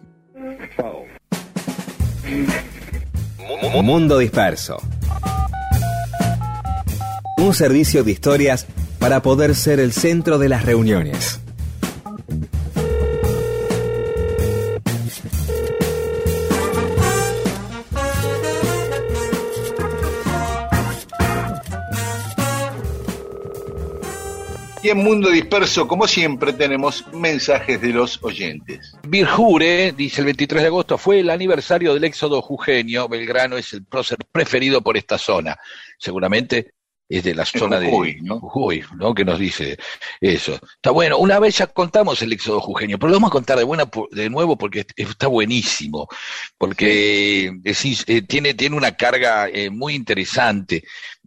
[3.72, 4.78] Mu- Mundo Disperso.
[7.38, 8.66] Un servicio de historias
[8.98, 11.39] para poder ser el centro de las reuniones.
[24.90, 28.96] Y en Mundo Disperso, como siempre, tenemos mensajes de los oyentes.
[29.08, 33.08] Virjure, dice el 23 de agosto, fue el aniversario del éxodo jujeño.
[33.08, 35.60] Belgrano es el prócer preferido por esta zona.
[36.00, 36.74] Seguramente
[37.08, 38.40] es de la zona Jujuy, de ¿no?
[38.40, 39.14] Jujuy, ¿no?
[39.14, 39.78] Que nos dice
[40.22, 40.56] eso.
[40.56, 41.20] Está bueno.
[41.20, 44.30] Una vez ya contamos el éxodo jujeño, pero lo vamos a contar de, buena, de
[44.32, 46.08] nuevo porque está buenísimo.
[46.58, 50.84] Porque decís, eh, tiene, tiene una carga eh, muy interesante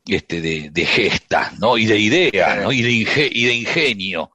[0.06, 1.78] este, de, de gesta, ¿no?
[1.78, 2.60] Y de idea, Sí.
[2.62, 2.72] ¿no?
[2.72, 4.32] Y de, inge- y de ingenio.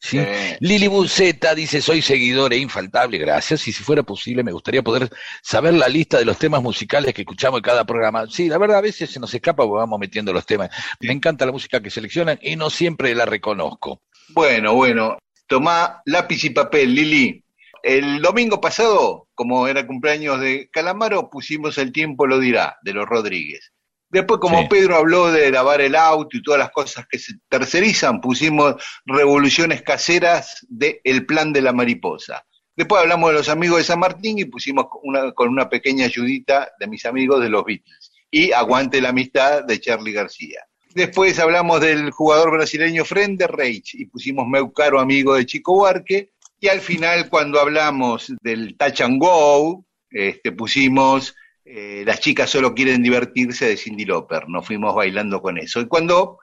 [0.00, 0.18] ¿sí?
[0.60, 3.66] Lili Buceta dice, soy seguidor e infaltable, gracias.
[3.68, 5.10] Y si fuera posible, me gustaría poder
[5.42, 8.26] saber la lista de los temas musicales que escuchamos en cada programa.
[8.28, 10.70] Sí, la verdad, a veces se nos escapa porque vamos metiendo los temas.
[11.00, 14.02] Me encanta la música que seleccionan y no siempre la reconozco.
[14.28, 17.44] bueno, bueno, Tomá lápiz y papel, Lili.
[17.82, 23.06] El domingo pasado, como era cumpleaños de Calamaro, pusimos El tiempo lo dirá, de los
[23.06, 23.72] Rodríguez.
[24.10, 24.66] Después, como Sí.
[24.68, 28.74] Pedro habló de lavar el auto y todas las cosas que se tercerizan, pusimos
[29.06, 32.44] revoluciones caseras de El plan de la mariposa.
[32.76, 36.72] Después hablamos de los amigos de San Martín y pusimos una, con una pequeña ayudita
[36.80, 38.12] de mis amigos de los Beatles.
[38.30, 40.60] Y Aguante la amistad de Charlie García.
[40.94, 46.32] Después hablamos del jugador brasileño Frende Reich y pusimos Meu caro amigo de Chico Buarque.
[46.58, 51.34] Y al final, cuando hablamos del Touch and Go, este, pusimos
[51.72, 54.48] eh, Las chicas solo quieren divertirse de Cindy Lauper.
[54.48, 55.80] Nos fuimos bailando con eso.
[55.80, 56.38] Y cuando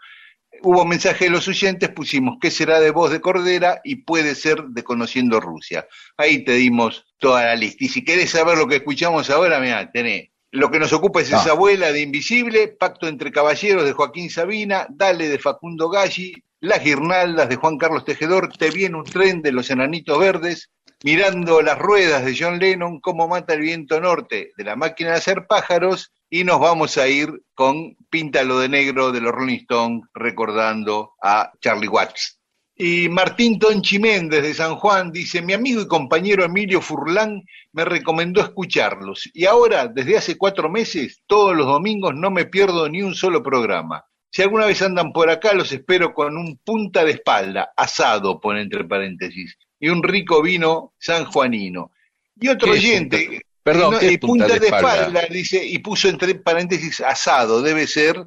[0.61, 3.81] hubo mensaje de los oyentes, pusimos ¿Qué será de voz de Cordera?
[3.83, 5.87] y puede ser de Conociendo Rusia.
[6.17, 7.83] Ahí te dimos toda la lista.
[7.83, 10.29] Y si querés saber lo que escuchamos ahora, mira, tenés.
[10.51, 11.37] Lo que nos ocupa es Ah.
[11.41, 16.83] esa abuela de Invisible, Pacto entre Caballeros de Joaquín Sabina, Dale de Facundo Galli, Las
[16.83, 20.71] Guirnaldas de Juan Carlos Tejedor, Te viene un tren de los Enanitos Verdes,
[21.03, 25.17] Mirando las ruedas de John Lennon, Cómo mata el viento norte de la máquina de
[25.17, 30.03] hacer pájaros, y nos vamos a ir con Píntalo de negro de los Rolling Stones,
[30.15, 32.39] recordando a Charlie Watts.
[32.75, 37.85] Y Martín Tonchi Méndez de San Juan dice, mi amigo y compañero Emilio Furlán me
[37.85, 43.01] recomendó escucharlos y ahora, desde hace cuatro meses, todos los domingos no me pierdo ni
[43.01, 44.03] un solo programa.
[44.29, 48.61] Si alguna vez andan por acá, los espero con un punta de espalda, asado, pone
[48.61, 51.91] entre paréntesis, y un rico vino sanjuanino.
[52.39, 55.25] Y otro ¿Qué es oyente, punta- Perdón, no, ¿qué es eh, punta de espalda?
[55.29, 58.25] dice, y puso entre paréntesis asado, debe ser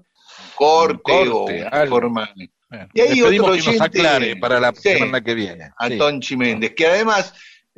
[0.54, 1.96] corte, o algo.
[1.96, 2.30] forma.
[2.68, 4.80] Bueno, Y pedimos otro que nos oyente- aclare para la Sí.
[4.90, 5.70] semana que viene.
[5.78, 5.98] a Sí.
[5.98, 7.32] Tonchi Méndez, que además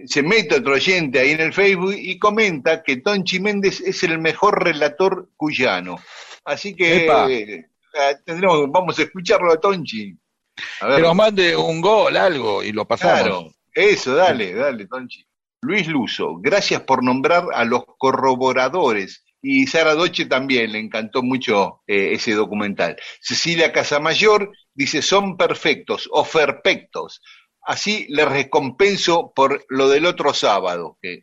[0.05, 4.19] se mete otro oyente ahí en el Facebook y comenta que Tonchi Méndez es el
[4.19, 5.99] mejor relator cuyano.
[6.45, 7.65] Así que eh,
[8.25, 10.15] tendremos, vamos a escucharlo a Tonchi.
[10.81, 13.21] A ver, Que nos mande un gol, algo, y lo pasamos.
[13.21, 15.25] claro, eso, dale, dale, Tonchi.
[15.63, 19.25] Luis Luso, gracias por nombrar a los corroboradores.
[19.41, 22.97] Y Sara Doche también, le encantó mucho eh, ese documental.
[23.21, 27.21] Cecilia Casamayor dice, son perfectos o perfectos.
[27.65, 31.23] Así les recompenso por lo del otro sábado que,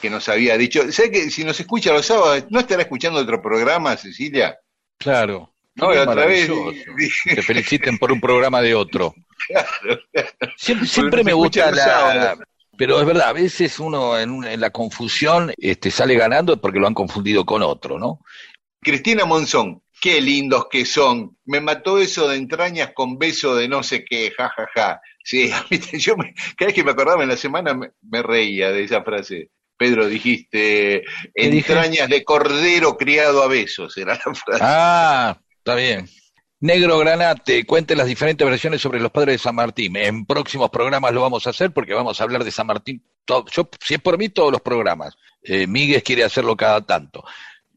[0.00, 0.90] que nos había dicho.
[0.92, 4.56] ¿Sabe que si nos escucha los sábados, no estará escuchando otro programa, Cecilia?
[4.98, 5.54] Claro.
[5.76, 6.50] No, otra vez.
[7.24, 9.14] Te feliciten por un programa de otro.
[10.56, 12.36] Siempre, siempre me gusta la...
[12.76, 16.80] Pero es verdad, a veces uno en, un- en la confusión este, sale ganando porque
[16.80, 18.20] lo han confundido con otro, ¿no?
[18.80, 21.36] Cristina Monzón, qué lindos que son.
[21.44, 25.00] Me mató eso de entrañas con beso de no sé qué, ja, ja, ja.
[25.22, 25.50] Sí,
[25.98, 29.02] yo me- cada vez que me acordaba en la semana me, me reía de esa
[29.04, 29.50] frase.
[29.76, 31.04] Pedro, dijiste,
[31.34, 34.60] entrañas de cordero criado a besos, era la frase.
[34.62, 36.08] Ah, está bien.
[36.64, 39.96] Negro Granate, cuente las diferentes versiones sobre los padres de San Martín.
[39.96, 43.04] En próximos programas lo vamos a hacer porque vamos a hablar de San Martín.
[43.26, 45.14] to- Yo, si es por mí, todos los programas.
[45.42, 45.66] Eh,
[46.02, 47.22] quiere hacerlo cada tanto.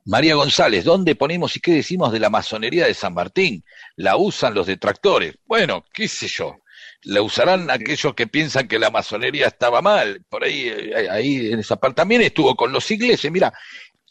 [0.05, 3.61] María González, ¿dónde ponemos y qué decimos de la masonería de San Martín?
[3.97, 5.35] La usan los detractores.
[5.45, 6.55] Bueno, qué sé yo.
[7.03, 10.23] La usarán aquellos que piensan que la masonería estaba mal.
[10.29, 13.29] Por ahí, eh, ahí en esa parte también estuvo con los ingleses.
[13.33, 13.51] Mira,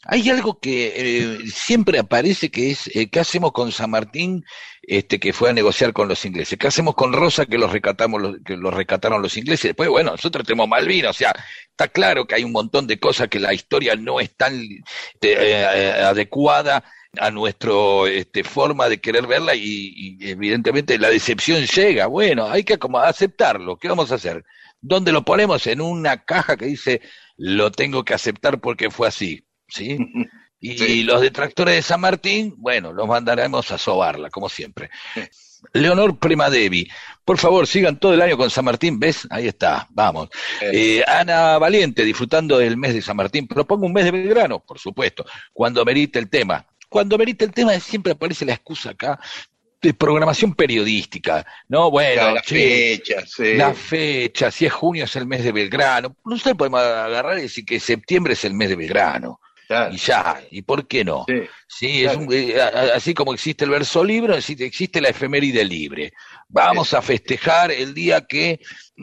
[0.03, 4.43] hay algo que eh, siempre aparece que es eh, ¿qué hacemos con San Martín
[4.81, 6.57] este que fue a negociar con los ingleses?
[6.57, 9.69] ¿Qué hacemos con Rosa que los recatamos los, que los rescataron los ingleses?
[9.69, 11.33] Después, bueno, nosotros tenemos Malvinas, o sea,
[11.69, 14.61] está claro que hay un montón de cosas que la historia no es tan
[15.13, 16.83] este, eh, eh, adecuada
[17.19, 17.71] a nuestra
[18.09, 22.07] este, forma de querer verla y, y evidentemente la decepción llega.
[22.07, 23.77] Bueno, hay que como aceptarlo.
[23.77, 24.45] ¿Qué vamos a hacer?
[24.79, 25.65] ¿Dónde lo ponemos?
[25.67, 27.01] En una caja que dice
[27.37, 29.46] lo tengo que aceptar porque fue así.
[29.67, 29.97] ¿Sí?
[30.59, 31.03] Y Sí.
[31.03, 34.89] los detractores de San Martín, bueno, los mandaremos a sobarla, como siempre.
[35.73, 36.87] Leonor Primadevi,
[37.23, 39.27] por favor, sigan todo el año con San Martín, ¿ves?
[39.29, 40.29] Ahí está, vamos.
[40.61, 44.79] Eh, Ana Valiente, disfrutando del mes de San Martín, propongo un mes de Belgrano, por
[44.79, 46.65] supuesto, cuando merite el tema.
[46.89, 49.19] Cuando merite el tema siempre aparece la excusa acá
[49.79, 51.91] de programación periodística, ¿no?
[51.91, 53.53] Bueno, las fechas, sí.
[53.53, 56.15] la fecha, si es junio es el mes de Belgrano.
[56.25, 59.39] Nosotros podemos agarrar y decir que septiembre es el mes de Belgrano.
[59.67, 61.25] Claro, Y ya, ¿y por qué no?
[61.27, 61.41] sí.
[61.69, 62.19] Sí, es Claro.
[62.19, 62.61] un- eh,
[62.95, 66.13] así como existe el verso libre, existe, la efeméride libre.
[66.47, 68.51] Vamos a festejar el día que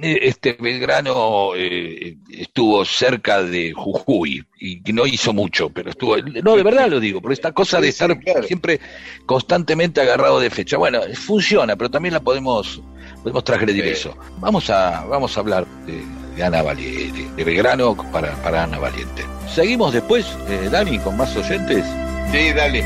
[0.02, 6.16] eh, este Belgrano eh, estuvo cerca de Jujuy y que no hizo mucho, pero estuvo.
[6.16, 8.42] No, de verdad lo digo, por esta cosa de estar claro.
[8.44, 8.80] siempre
[9.26, 10.76] constantemente agarrado de fecha.
[10.78, 12.80] Bueno, funciona, pero también la podemos
[13.22, 13.90] podemos transgredir Sí.
[13.90, 14.16] eso.
[14.38, 16.02] Vamos a vamos a hablar de,
[16.36, 19.24] de Ana Valiente, de Belgrano para, para Ana Valiente.
[19.52, 21.84] Seguimos después, eh, Dani, con más oyentes.
[22.32, 22.84] Sí, dale.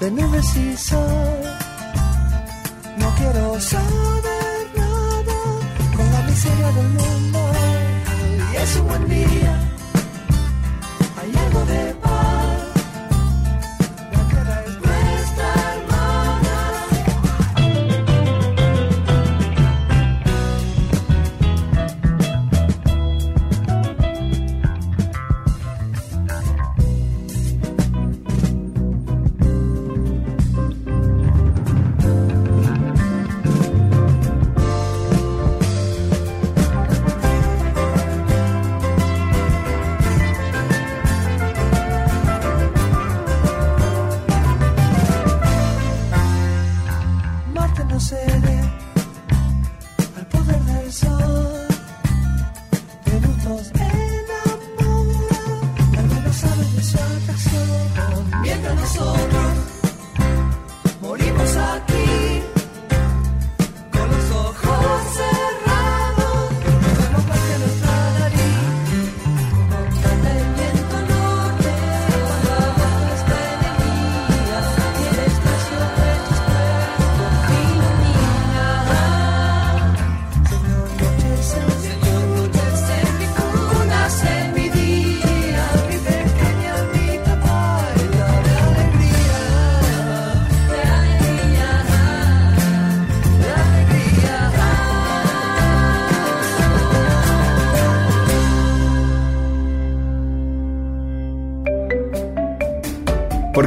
[0.00, 1.42] De nubes y sol.
[2.98, 5.38] No quiero saber nada
[5.96, 7.38] con la miseria del mundo.
[8.52, 9.60] Y es un buen día,
[11.20, 12.15] hay algo de paz.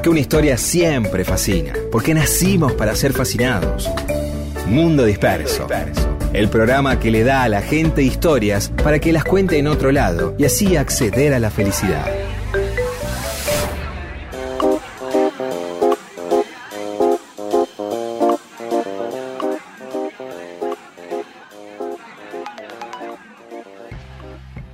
[0.09, 1.71] Una historia siempre fascina.
[1.91, 3.87] Porque nacimos para ser fascinados.
[4.65, 5.67] Mundo Disperso.
[6.33, 9.91] El programa que le da a la gente historias para que las cuente en otro
[9.91, 12.07] lado y así acceder a la felicidad.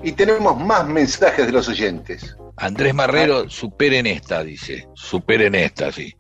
[0.01, 2.37] Y tenemos más mensajes de los oyentes.
[2.65, 4.87] Andrés Marrero, superen esta, dice.
[4.95, 6.13] Superen esta, sí.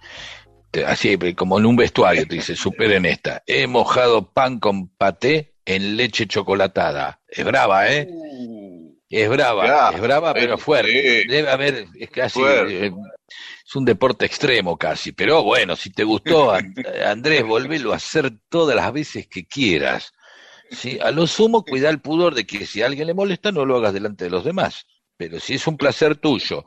[0.85, 3.41] Así, como en un vestuario, te dice, superen esta.
[3.45, 7.21] He mojado pan con paté en leche chocolatada.
[7.27, 8.07] Es brava, ¿eh?
[9.09, 11.21] Es brava, Ya, es brava, pero fuerte.
[11.23, 11.27] sí.
[11.29, 12.91] Debe haber, es casi, eh,
[13.65, 15.13] es un deporte extremo casi.
[15.13, 16.73] Pero bueno, si te gustó, An-
[17.07, 20.11] Andrés, volvelo a hacer todas las veces que quieras.
[20.71, 20.99] ¿sí?
[21.01, 23.77] A lo sumo, cuida el pudor de que si a alguien le molesta, no lo
[23.77, 24.85] hagas delante de los demás.
[25.17, 26.65] Pero si es un placer tuyo,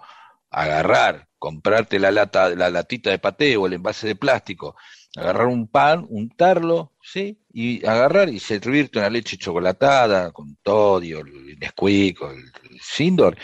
[0.50, 4.76] agarrar, comprarte la lata, la latita de paté o el envase de plástico,
[5.16, 7.40] agarrar un pan, untarlo, ¿sí?
[7.52, 12.44] Y agarrar y servirte una leche chocolatada con todio, el Nesquik, o el
[12.80, 13.36] Sindor,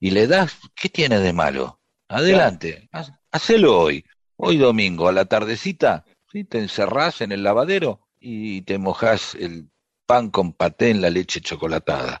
[0.00, 1.80] y le das, ¿qué tiene de malo?
[2.08, 4.04] Adelante, haz- hacelo hoy,
[4.36, 6.44] hoy domingo, a la tardecita, ¿sí?
[6.44, 9.70] Te encerrás en el lavadero y te mojás el
[10.06, 12.20] pan con paté en la leche chocolatada.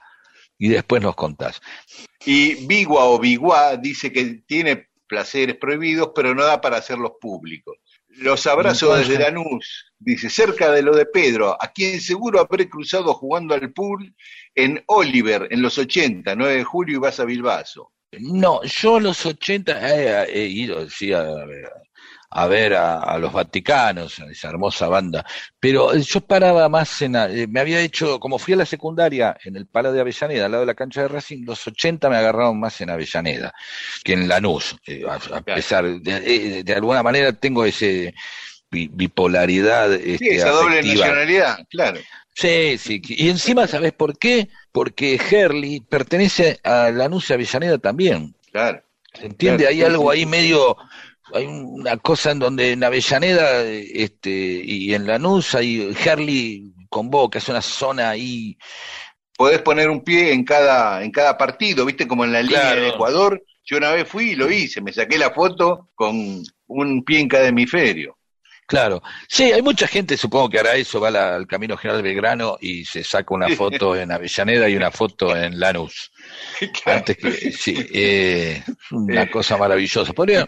[0.58, 1.60] Y después nos contás.
[2.26, 7.76] Y Bigua o Bigua dice que tiene placeres prohibidos, pero no da para hacerlos públicos.
[8.08, 12.68] Los abrazo Entonces- desde Lanús, dice, cerca de lo de Pedro, a quien seguro habré
[12.68, 14.12] cruzado jugando al pool
[14.54, 17.92] en Oliver en los 80, 9 de julio y vas a Bilbaso.
[18.18, 21.70] No, yo a los 80 he, he ido sí, a, ver-
[22.30, 25.24] a ver a, a los Vaticanos, a esa hermosa banda,
[25.58, 27.16] pero yo paraba más en...
[27.16, 30.52] eh, me había hecho, como fui a la secundaria en el Palo de Avellaneda, al
[30.52, 33.52] lado de la cancha de Racing, los 80 me agarraron más en Avellaneda
[34.04, 36.16] que en Lanús, eh, a, a pesar, de,
[36.58, 38.14] eh, de alguna manera tengo ese
[38.70, 41.06] bi- bipolaridad Sí, este, esa doble afectiva.
[41.06, 42.00] nacionalidad, claro.
[42.34, 43.00] Sí, sí.
[43.04, 44.48] Y encima, ¿sabes por qué?
[44.70, 48.34] Porque Herley pertenece a Lanús y Avellaneda también.
[48.52, 48.82] Claro.
[49.12, 49.64] ¿Se entiende?
[49.64, 50.76] Claro, hay sí, algo ahí medio,
[51.34, 57.48] hay una cosa en donde en Avellaneda este, y en Lanús hay Herley convoca, es
[57.48, 58.56] una zona ahí.
[59.36, 62.80] Podés poner un pie en cada, en cada partido, viste, como en la línea Claro.
[62.82, 63.42] de Ecuador.
[63.64, 67.28] Yo una vez fui y lo hice, me saqué la foto con un pie en
[67.28, 68.17] cada hemisferio.
[68.68, 69.02] Claro.
[69.26, 72.84] Sí, hay mucha gente, supongo que hará eso, va la- al Camino General Belgrano y
[72.84, 76.12] se saca una foto en Avellaneda y una foto en Lanús.
[76.84, 80.12] Antes que, sí, eh, una cosa maravillosa.
[80.12, 80.46] Podría-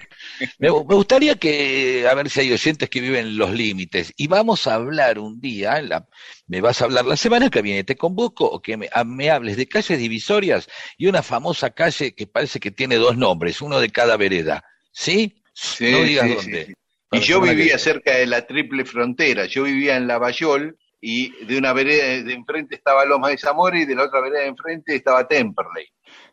[0.58, 4.12] me, me gustaría que, a ver si hay oyentes que viven los límites.
[4.18, 6.06] Y vamos a hablar un día, la-
[6.46, 9.30] me vas a hablar la semana que viene, te convoco o que me, a- me
[9.30, 10.68] hables de calles divisorias
[10.98, 14.62] y una famosa calle que parece que tiene dos nombres, uno de cada vereda.
[14.92, 15.42] ¿Sí?
[15.54, 16.60] Sí, no digas sí, dónde.
[16.66, 16.74] sí, sí.
[17.12, 19.46] Y yo que vivía cerca de la triple frontera.
[19.46, 23.84] Yo vivía en Lavallol y de una vereda de enfrente estaba Loma de Zamora y
[23.86, 25.86] de la otra vereda de enfrente estaba Temperley.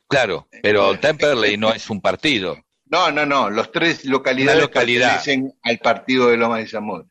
[0.08, 2.58] Claro, pero Temperley no es un partido.
[2.86, 3.50] No, no, no.
[3.50, 5.16] Los tres localidades localidad.
[5.18, 7.06] pertenecen al partido de Loma de Zamora.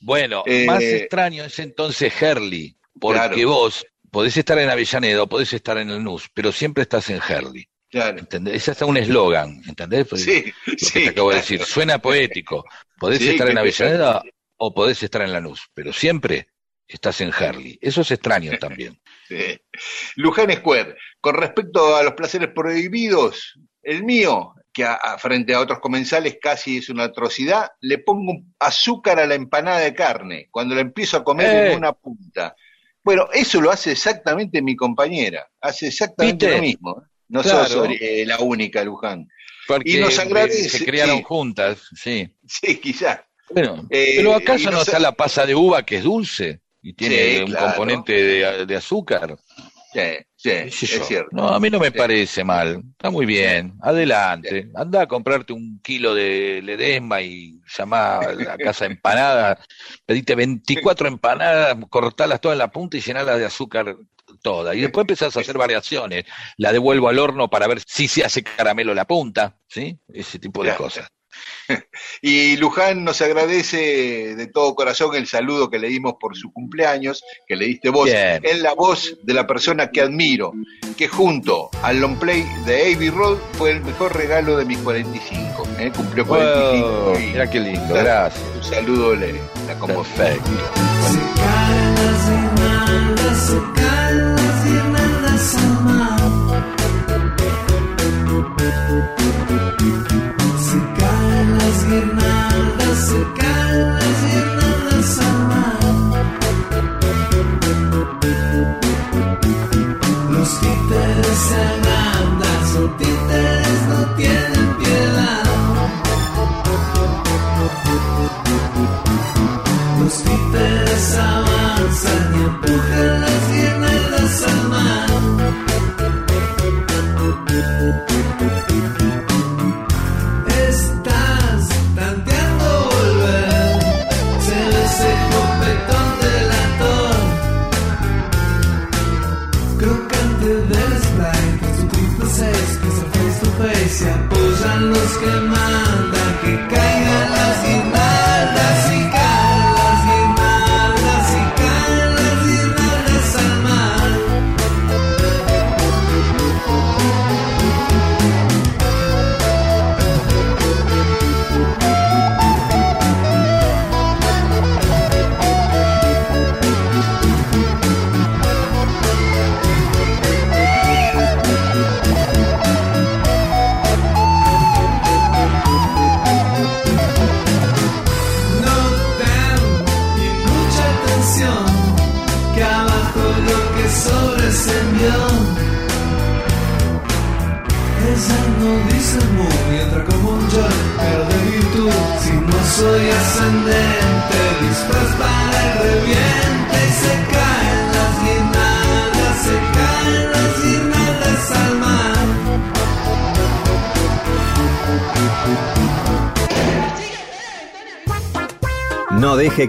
[0.00, 3.48] Bueno, Eh, más extraño es entonces Herley, porque Claro.
[3.48, 7.20] vos podés estar en Avellaneda o podés estar en el NUS, pero siempre estás en
[7.26, 7.66] Herley.
[7.88, 8.18] Claro.
[8.18, 8.54] ¿Entendés?
[8.54, 10.06] Ese es hasta un eslogan, ¿entendés?
[10.08, 10.92] Pues, Sí, lo que sí.
[11.04, 11.62] te acabo de decir.
[11.62, 12.64] Suena poético.
[13.02, 14.22] Podés Sí, estar en Avellaneda
[14.56, 16.46] o podés estar en Lanús, pero siempre
[16.86, 17.78] estás en Herley.
[17.80, 18.98] Eso es extraño también.
[19.28, 19.58] Sí.
[20.16, 20.96] Luján Square.
[21.20, 26.38] Con respecto a los placeres prohibidos, el mío, que a- a- frente a otros comensales
[26.40, 31.16] casi es una atrocidad, le pongo azúcar a la empanada de carne cuando la empiezo
[31.18, 31.72] a comer Eh.
[31.72, 32.54] en una punta.
[33.04, 35.48] Bueno, eso lo hace exactamente mi compañera.
[35.60, 36.56] Hace exactamente ¿Viste?
[36.56, 37.02] lo mismo.
[37.28, 37.66] No Claro.
[37.66, 39.26] sos eh, la única, Luján.
[39.66, 41.22] Porque Y nos agradece, se criaron sí.
[41.24, 42.28] juntas, sí.
[42.46, 43.20] Sí, quizás.
[43.50, 47.36] Bueno, Eh, pero ¿acaso no está la pasa de uva que es dulce y tiene
[47.36, 47.66] Sí, un claro.
[47.66, 49.36] componente de, de azúcar?
[49.92, 50.00] Sí,
[50.36, 51.02] sí, ¿Qué sé yo?
[51.02, 51.28] es cierto.
[51.32, 51.92] No, a mí no me Sí.
[51.98, 52.82] parece mal.
[52.92, 53.74] Está muy bien.
[53.82, 54.70] Adelante.
[54.74, 59.58] Anda a comprarte un kilo de ledesma y llamá a la casa de empanadas.
[60.06, 63.94] Pedite 24 empanadas, cortalas todas en la punta y llenalas de azúcar
[64.42, 64.74] toda.
[64.74, 66.24] Y después empezás a hacer variaciones.
[66.58, 69.56] La devuelvo al horno para ver si se hace caramelo la punta.
[69.68, 69.98] ¿Sí?
[70.12, 70.84] Ese tipo de Claro.
[70.84, 71.08] cosas.
[72.20, 77.24] Y Luján nos agradece de todo corazón el saludo que le dimos por su cumpleaños,
[77.46, 78.04] que le diste vos.
[78.04, 78.40] Bien.
[78.44, 80.52] Es la voz de la persona que admiro,
[80.96, 85.66] que junto al long play de Abbey Road fue el mejor regalo de mis 45.
[85.78, 85.90] ¿eh?
[85.96, 86.88] Cumplió 45.
[86.88, 87.94] Wow, y mira qué lindo.
[87.94, 88.44] Gracias.
[88.54, 89.86] un saludo le la.
[89.86, 90.50] Perfecto.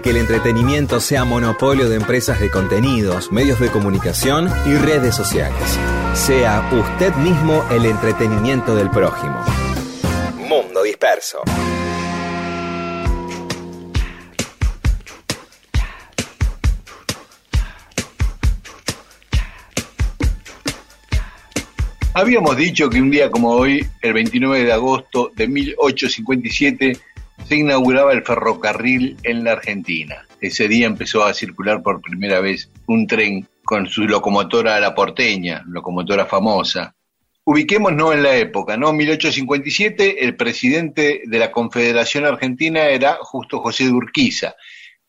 [0.02, 5.78] Que el entretenimiento sea monopolio de empresas de contenidos, medios de comunicación y redes sociales.
[6.14, 9.40] Sea usted mismo el entretenimiento del prójimo.
[10.36, 11.42] Mundo Disperso.
[22.14, 26.98] Habíamos dicho que un día como hoy, el 29 de agosto de 1857,
[27.48, 30.26] se inauguraba el ferrocarril en la Argentina.
[30.40, 35.62] Ese día empezó a circular por primera vez un tren con su locomotora la porteña,
[35.66, 36.94] locomotora famosa.
[37.44, 38.92] Ubiquémonos en la época, ¿no?
[38.92, 44.54] 1857, el presidente de la Confederación Argentina era justo José de Urquiza,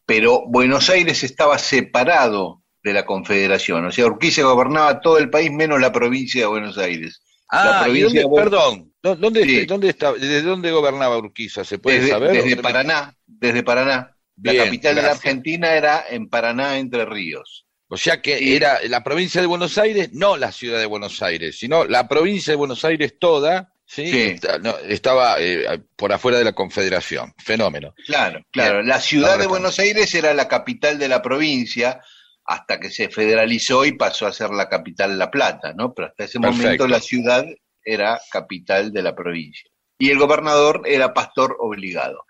[0.06, 5.52] pero Buenos Aires estaba separado de la Confederación, o sea, Urquiza gobernaba todo el país
[5.52, 7.22] menos la provincia de Buenos Aires.
[7.50, 9.66] Ah, ¿y provincia dónde, de perdón, ¿dó- ¿dónde, Sí.
[9.66, 11.64] dónde está, ¿desde dónde gobernaba Urquiza?
[11.64, 12.32] ¿Se puede desde, saber?
[12.32, 14.12] desde ¿Dónde- Paraná, desde Paraná.
[14.41, 15.12] La capital de la.
[15.12, 17.66] Argentina era en Paraná, Entre Ríos.
[17.88, 18.56] O sea que Sí.
[18.56, 22.52] era la provincia de Buenos Aires, no la ciudad de Buenos Aires, sino la provincia
[22.52, 24.10] de Buenos Aires toda, ¿sí?
[24.12, 24.22] Sí.
[24.32, 27.34] Está- no, estaba eh, por afuera de la Confederación.
[27.38, 27.93] Fenómeno.
[28.08, 28.78] Claro, claro.
[28.80, 28.88] Bien.
[28.88, 29.60] La ciudad Ahora de estamos.
[29.60, 32.02] Buenos Aires era la capital de la provincia
[32.46, 35.93] hasta que se federalizó y pasó a ser la capital La Plata, ¿no?
[35.93, 36.64] Pero hasta ese Perfecto.
[36.64, 37.46] momento la ciudad
[37.84, 39.70] era capital de la provincia.
[39.98, 42.26] y el gobernador era pastor obligado.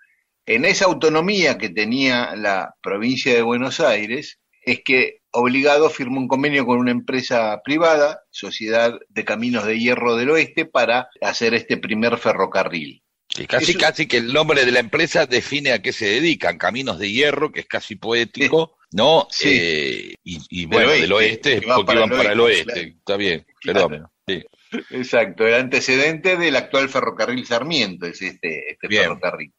[0.46, 6.28] En esa autonomía que tenía la provincia de Buenos Aires, es que obligado firmó un
[6.28, 11.78] convenio con una empresa privada, Sociedad de Caminos de Hierro del Oeste, para hacer este
[11.78, 13.02] primer ferrocarril.
[13.38, 16.58] Y casi, Eso- casi que el nombre de la empresa define a qué se dedican,
[16.60, 19.28] Caminos de Hierro, que es casi poético, ¿no?
[19.30, 19.50] Sí.
[19.52, 22.74] Eh, y, y Del bueno, oeste, del oeste, porque para iban el para el oeste,
[22.74, 22.88] claro.
[22.98, 23.90] está bien, Claro.
[23.90, 24.08] perdón.
[24.28, 24.44] Sí.
[24.92, 29.04] Exacto, el antecedente del actual ferrocarril Sarmiento es este, este Bien.
[29.04, 29.54] ferrocarril.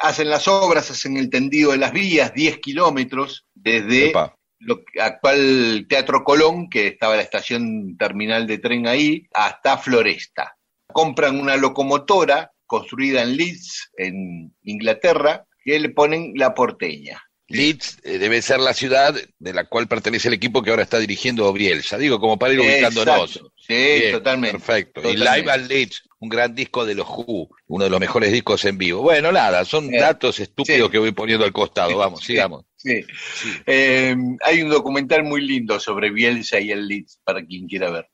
[0.00, 4.12] Hacen las obras, hacen el tendido de las vías, 10 kilómetros desde
[4.60, 10.56] lo actual Teatro Colón, que estaba la estación terminal de tren ahí, hasta Floresta.
[10.86, 17.22] Compran una locomotora construida en Leeds, en Inglaterra, que le ponen la porteña.
[17.54, 20.98] Leeds eh, debe ser la ciudad de la cual pertenece el equipo que ahora está
[20.98, 21.96] dirigiendo Bielsa.
[21.98, 23.30] Digo, como para ir ubicándonos.
[23.36, 23.52] Exacto.
[23.56, 24.58] Sí, Bien, totalmente.
[24.58, 25.00] Perfecto.
[25.00, 25.38] Y totalmente.
[25.40, 28.76] Live at Leeds, un gran disco de los Who, uno de los mejores discos en
[28.78, 29.02] vivo.
[29.02, 30.92] Bueno, nada, son Eh, datos estúpidos sí.
[30.92, 31.96] que voy poniendo al costado.
[31.96, 32.26] Vamos, Sí.
[32.34, 32.64] sigamos.
[32.76, 33.02] Sí.
[33.36, 33.48] Sí.
[33.66, 38.08] Eh, hay un documental muy lindo sobre Bielsa y el Leeds, para quien quiera ver.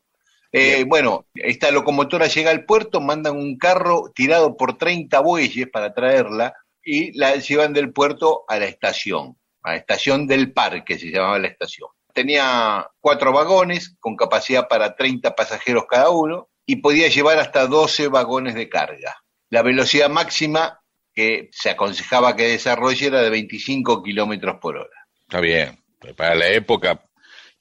[0.52, 5.94] Eh, bueno, esta locomotora llega al puerto, mandan un carro tirado por 30 bueyes para
[5.94, 6.54] traerla
[6.84, 11.38] y la llevan del puerto a la estación, a la estación del parque se llamaba
[11.38, 11.88] la estación.
[12.12, 18.08] Tenía cuatro vagones con capacidad para 30 pasajeros cada uno y podía llevar hasta 12
[18.08, 19.16] vagones de carga.
[19.48, 20.80] La velocidad máxima
[21.14, 25.06] que se aconsejaba que desarrolle era de 25 kilómetros por hora.
[25.22, 25.78] Está bien.
[26.16, 27.04] Para la época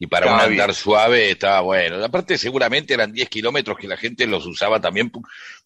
[0.02, 0.74] y para un andar bien.
[0.74, 2.04] suave estaba bueno.
[2.04, 5.12] Aparte, seguramente eran 10 kilómetros que la gente los usaba también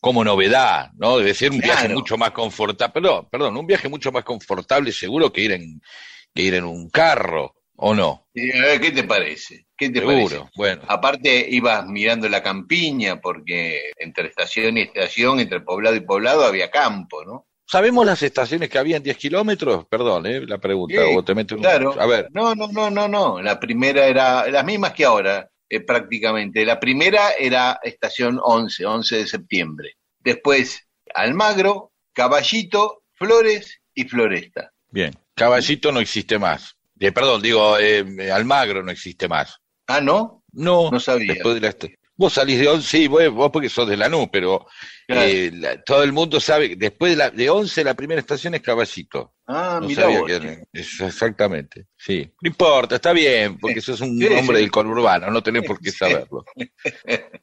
[0.02, 1.20] como novedad, ¿no?
[1.20, 2.94] Debe ser un viaje mucho más confortable.
[2.94, 5.82] Perdón, perdón, un viaje mucho más confortable seguro que ir en,
[6.34, 8.28] que ir en un carro, ¿o no?
[8.34, 9.68] Y, a ver, ¿Qué te parece?
[9.78, 10.16] ¿Qué te Seguro.
[10.16, 10.50] parece?
[10.56, 16.44] Bueno, Aparte ibas mirando la campiña porque entre estación y estación, entre poblado y poblado
[16.44, 17.46] había campo, ¿no?
[17.66, 19.86] ¿Sabemos las estaciones que había en 10 kilómetros?
[19.88, 20.42] Perdón, ¿eh?
[20.46, 20.96] La pregunta.
[21.06, 21.96] Sí, o te meto en un- Claro.
[22.00, 23.42] A ver, No, no, no, no, no.
[23.42, 26.66] La primera era las mismas que ahora, eh, prácticamente.
[26.66, 29.94] La primera era estación 11, 11 de septiembre.
[30.20, 34.72] Después Almagro, Caballito, Flores y Floresta.
[34.90, 35.14] bien.
[35.36, 36.76] Caballito no existe más.
[37.00, 39.58] Eh, perdón, digo, eh, Almagro no existe más.
[39.88, 40.44] Ah, ¿no?
[40.52, 41.34] No, No sabía.
[41.34, 41.70] después de la
[42.24, 44.66] Vos salís de 11, sí, vos, vos porque sos de Lanús, pero
[45.06, 45.22] Claro.
[45.28, 48.56] eh, la- todo el mundo sabe que después de, la, de 11 la primera estación
[48.56, 49.34] es Caballito.
[49.46, 50.26] Ah, No mira vos.
[50.32, 52.32] que exactamente, sí.
[52.42, 54.62] No importa, está bien, porque sos un Sí, hombre sí.
[54.64, 55.92] del conurbano, no tenés por qué
[56.32, 56.46] saberlo.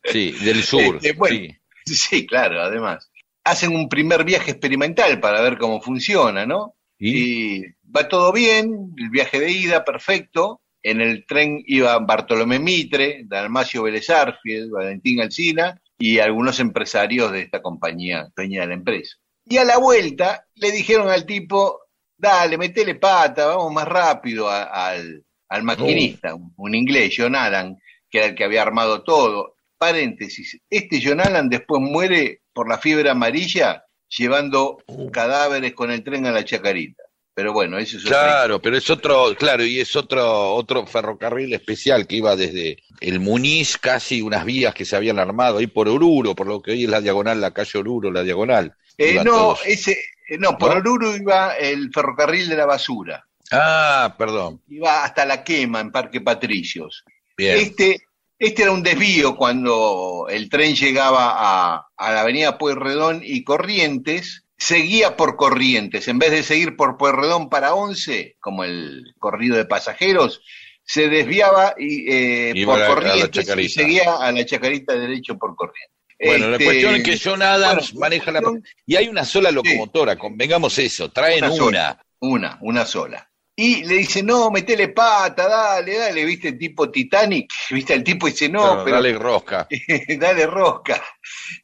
[0.05, 1.37] Sí, del sur, Este, bueno.
[1.37, 1.57] sí.
[1.85, 3.11] Sí, claro, además.
[3.45, 6.76] Hacen un primer viaje experimental para ver cómo funciona, ¿no?
[6.99, 7.59] ¿Y?
[7.59, 7.64] Y
[7.95, 10.61] va todo bien, el viaje de ida, perfecto.
[10.83, 17.43] En el tren iba Bartolomé Mitre, Dalmacio Vélez Arfield, Valentín Alsina y algunos empresarios de
[17.43, 19.16] esta compañía, dueña de la empresa.
[19.45, 21.81] Y a la vuelta le dijeron al tipo,
[22.16, 27.76] dale, metele pata, vamos más rápido a- al, al maquinista, un, un inglés, John Allen,
[28.09, 29.57] que era el que había armado todo.
[29.76, 34.78] Paréntesis, este John Allen después muere por la fiebre amarilla llevando
[35.12, 37.03] cadáveres con el tren a la chacarita.
[37.41, 42.07] Pero bueno, eso es Claro, pero es otro, claro, y es otro, otro ferrocarril especial
[42.07, 46.34] que iba desde el Muniz, casi unas vías que se habían armado ahí por Oruro,
[46.34, 48.74] por lo que hoy es la diagonal, la calle Oruro, la diagonal.
[48.99, 49.61] Eh, no, todos.
[49.64, 49.93] ese,
[50.28, 50.80] eh, no, por ¿No?
[50.80, 53.26] Oruro iba el ferrocarril de la basura.
[53.51, 54.61] Ah, perdón.
[54.68, 57.05] Iba hasta la quema en Parque Patricios.
[57.38, 57.57] Bien.
[57.57, 58.03] Este,
[58.38, 64.45] este era un desvío cuando el tren llegaba a, a la avenida Pueyrredón y Corrientes,
[64.61, 66.07] seguía por Corrientes.
[66.07, 70.43] En vez de seguir por Pueyrredón para Once, como el corrido de pasajeros,
[70.85, 75.97] se desviaba y, eh, por Corrientes y seguía a la Chacarita derecho por Corrientes.
[76.23, 78.43] Bueno, la Este, cuestión es que John Adams bueno, maneja la...
[78.85, 81.57] Y hay una sola locomotora, convengamos eso, traen Una una.
[81.57, 82.05] sola.
[82.21, 83.30] Una, una sola.
[83.61, 88.49] Y le dice, no, metele pata, dale, dale, viste, tipo Titanic, viste, el tipo dice,
[88.49, 89.69] no, Pero pero dale rosca.
[90.19, 91.03] dale rosca.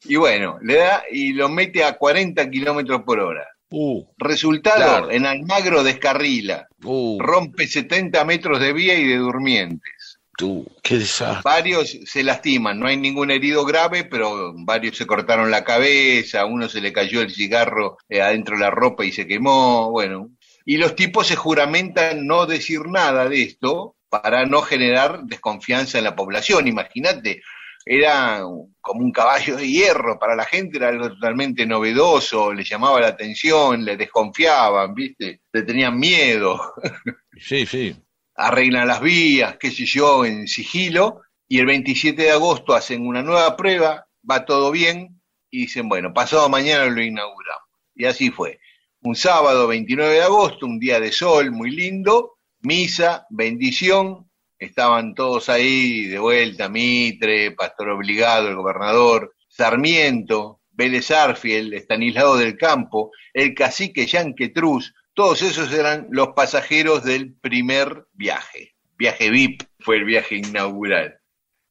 [0.05, 3.47] Y bueno, le da y lo mete a 40 kilómetros por hora.
[3.69, 5.11] Uh, Resultado, Claro.
[5.11, 10.19] en Almagro descarrila, uh, rompe 70 metros de vía y de durmientes.
[10.37, 11.41] tú, qué desastre.
[11.43, 16.45] Varios se lastiman, no hay ningún herido grave, pero varios se cortaron la cabeza, a
[16.45, 20.29] uno se le cayó el cigarro eh, adentro de la ropa y se quemó, bueno.
[20.69, 26.03] Y los tipos se juramentan no decir nada de esto para no generar desconfianza en
[26.03, 26.67] la población.
[26.67, 27.41] Imagínate,
[27.85, 28.41] era
[28.81, 33.07] como un caballo de hierro para la gente, era algo totalmente novedoso, le llamaba la
[33.07, 35.39] atención, le desconfiaban, ¿viste?
[35.53, 36.73] Le tenían miedo
[37.39, 37.95] Sí, sí.
[38.35, 43.23] arreglan las vías, qué sé yo, en sigilo, y el 27 de agosto hacen una
[43.23, 47.63] nueva prueba, va todo bien, y dicen, bueno, pasado mañana lo inauguramos.
[47.95, 48.59] Y así fue.
[49.07, 54.29] Un sábado 29 de agosto, un día de sol muy lindo, misa, bendición,
[54.59, 62.57] estaban todos ahí de vuelta, Mitre, Pastor Obligado, el gobernador, Sarmiento, Vélez Arfiel, Estanislao del
[62.57, 68.75] Campo, el cacique Yanquetruz, todos esos eran los pasajeros del primer viaje.
[68.97, 71.17] Viaje VIP fue el viaje inaugural.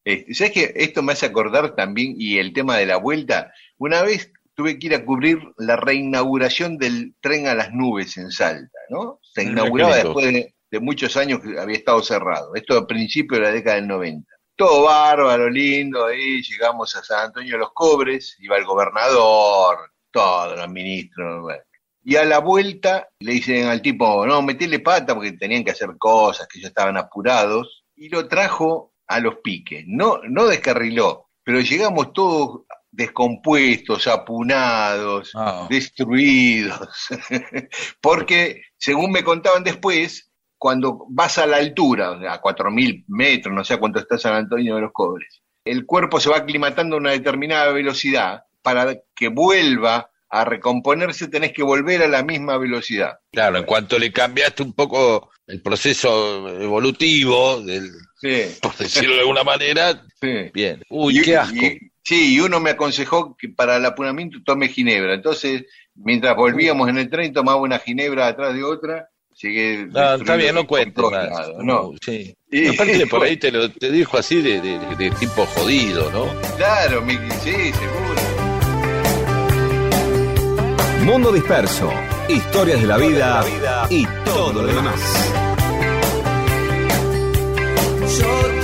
[0.06, 4.00] Este, ¿Sabes que Esto me hace acordar también, y el tema de la vuelta, una
[4.00, 8.78] vez tuve que ir a cubrir la reinauguración del tren a las nubes en Salta,
[8.88, 9.20] ¿no?
[9.22, 12.54] Se inauguraba después de, de muchos años que había estado cerrado.
[12.54, 14.32] Esto a principios de la década del 90.
[14.56, 20.56] Todo bárbaro, lindo, ahí llegamos a San Antonio de los Cobres, iba el gobernador, todos
[20.56, 21.42] los ministros.
[21.42, 21.62] bueno.
[22.02, 25.90] Y a la vuelta le dicen al tipo, no, metele pata porque tenían que hacer
[25.98, 29.84] cosas, que ellos estaban apurados, y lo trajo a los piques.
[29.86, 32.62] No, no descarriló, pero llegamos todos
[32.96, 35.66] descompuestos, apunados, Ah.
[35.68, 36.88] destruidos.
[38.00, 43.74] Porque, según me contaban después, cuando vas a la altura, a 4.000 metros, no sé
[43.74, 47.10] a cuánto está San Antonio de los Cobres, el cuerpo se va aclimatando a una
[47.12, 48.42] determinada velocidad.
[48.62, 53.18] Para que vuelva a recomponerse tenés que volver a la misma velocidad.
[53.30, 57.90] Claro, en cuanto le cambiaste un poco el proceso evolutivo, del,
[58.20, 60.50] Sí, por decirlo de alguna manera, sí.
[60.52, 60.82] bien.
[60.88, 61.54] Uy, Y- qué asco.
[61.64, 65.14] y- sí, y uno me aconsejó que para el apunamiento tome ginebra.
[65.14, 69.08] Entonces, mientras volvíamos en el tren, tomaba una ginebra atrás de otra.
[69.42, 71.48] Llegué No, está bien, no cuentes más.
[71.62, 72.32] No, Sí.
[72.50, 76.26] Y- Aparte, por ahí te lo te dijo así de, de- de tipo jodido, ¿no?
[76.56, 78.22] claro, mi- sí, seguro.
[81.04, 81.92] Mundo Disperso,
[82.28, 83.44] historias de la vida
[83.90, 85.00] y todo lo demás.
[88.18, 88.55] Yo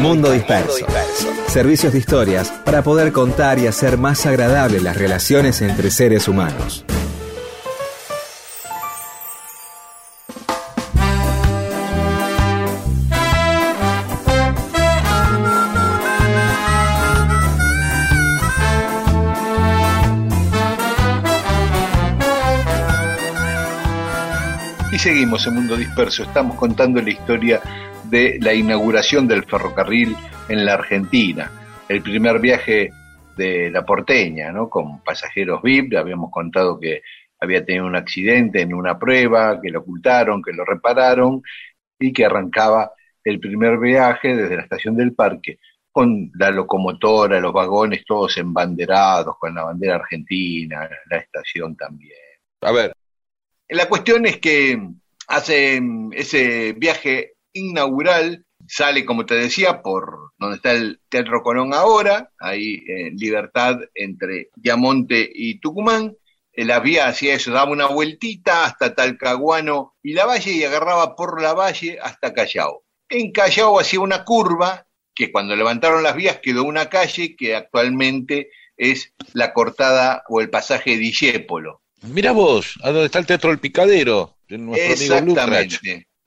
[0.00, 0.86] Mundo Disperso.
[1.46, 6.86] Servicios de historias para poder contar y hacer más agradables las relaciones entre seres humanos.
[24.90, 26.22] Y seguimos en Mundo Disperso.
[26.22, 27.60] Estamos contando la historia
[28.10, 30.16] de la inauguración del ferrocarril
[30.48, 31.50] en la Argentina.
[31.88, 32.90] El primer viaje
[33.36, 34.68] de la porteña, ¿no?
[34.68, 35.96] Con pasajeros VIP.
[35.96, 37.02] Habíamos contado que
[37.40, 41.42] había tenido un accidente en una prueba, que lo ocultaron, que lo repararon
[41.98, 42.92] y que arrancaba
[43.24, 45.58] el primer viaje desde la estación del parque
[45.92, 52.16] con la locomotora, los vagones todos embanderados con la bandera argentina, la estación también.
[52.60, 52.92] A ver,
[53.68, 54.80] La cuestión es que
[55.26, 55.80] hace
[56.12, 62.82] ese viaje inaugural, sale, como te decía, por donde está el Teatro Colón ahora, ahí
[62.86, 66.14] en Libertad entre Yamonte y Tucumán.
[66.52, 71.14] Eh, La vía hacía eso, daba una vueltita hasta Talcahuano y la Valle y agarraba
[71.16, 72.84] por la Valle hasta Callao.
[73.08, 78.50] En Callao hacía una curva que cuando levantaron las vías quedó una calle que actualmente
[78.76, 81.82] es la cortada o el pasaje Discépolo.
[82.02, 85.78] mira vos, a dónde está el Teatro del Picadero, de nuestro amigo Lutrach.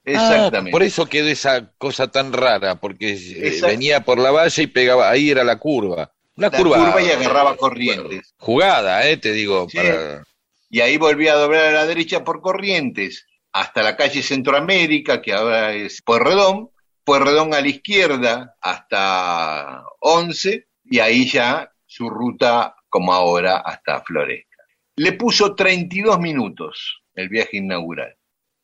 [0.06, 0.34] Exactamente.
[0.34, 0.72] Ah, Exactamente.
[0.72, 5.10] por eso quedó esa cosa tan rara, porque eh, venía por la valle y pegaba,
[5.10, 6.12] ahí era la curva.
[6.36, 8.34] Una La curva, curva y agarraba corrientes.
[8.38, 9.78] jugada, eh, te digo, Sí.
[9.78, 10.24] para-
[10.70, 15.32] Y ahí volvía a doblar a la derecha por Corrientes, hasta la calle Centroamérica, que
[15.32, 16.72] ahora es Pueyrredón,
[17.04, 24.64] Pueyrredón a la izquierda hasta 11, y ahí ya su ruta, como ahora, hasta Floresta.
[24.96, 28.16] Le puso 32 minutos el viaje inaugural.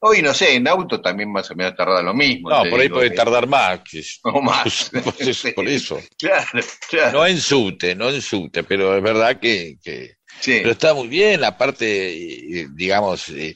[0.02, 2.50] Hoy, no sé, en auto también más o menos tarda lo mismo.
[2.50, 3.82] No, por ahí digo, puede que- tardar más.
[4.24, 4.91] O más.
[5.04, 6.00] por eso- por eso.
[6.18, 7.20] Claro, claro.
[7.20, 10.60] No en subte, no en subte, pero es verdad que, que- Sí.
[10.60, 13.56] pero está muy bien, aparte, eh, digamos, eh,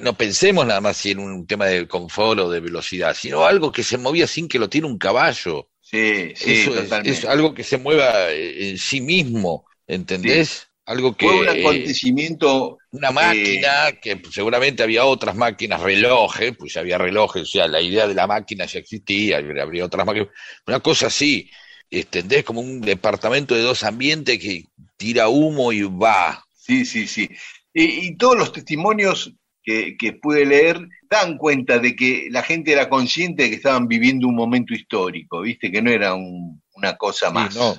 [0.00, 3.72] no pensemos nada más si en un tema de confort o de velocidad, sino algo
[3.72, 5.70] que se movía sin que lo tiene un caballo.
[5.80, 7.10] Sí, sí, Eso es, totalmente.
[7.18, 10.66] es algo que se mueva eh, en sí mismo, ¿entendés?
[10.88, 16.76] Algo que Fue un eh, acontecimiento una máquina que seguramente había otras máquinas, relojes, pues
[16.78, 20.28] había relojes, o sea, la idea de la máquina ya existía, habría otras máquinas,
[20.66, 21.50] una cosa así,
[21.90, 22.42] ¿entendés?
[22.42, 24.64] Como un departamento de dos ambientes que
[24.96, 26.42] tira humo y va.
[26.54, 27.28] Sí, sí, sí.
[27.74, 30.80] Y, y todos los testimonios que, que pude leer
[31.10, 35.42] dan cuenta de que la gente era consciente de que estaban viviendo un momento histórico,
[35.42, 35.70] ¿viste?
[35.70, 37.54] Que no era un- una cosa Sí, más.
[37.56, 37.76] no.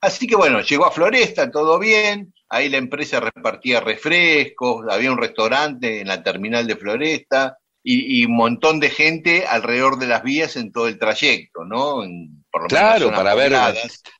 [0.00, 5.18] Así que bueno, llegó a Floresta, todo bien, ahí la empresa repartía refrescos, había un
[5.18, 10.22] restaurante en la terminal de Floresta y, y un montón de gente alrededor de las
[10.22, 12.04] vías en todo el trayecto, ¿no?
[12.04, 13.52] En- por lo menos Claro, zonas para ver-.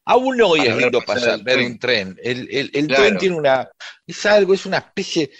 [0.04, 2.16] Aún hoy es lindo pasar ver un tren.
[2.22, 3.02] El, el- el Claro.
[3.02, 3.68] tren tiene una,
[4.06, 5.30] es algo, es una especie,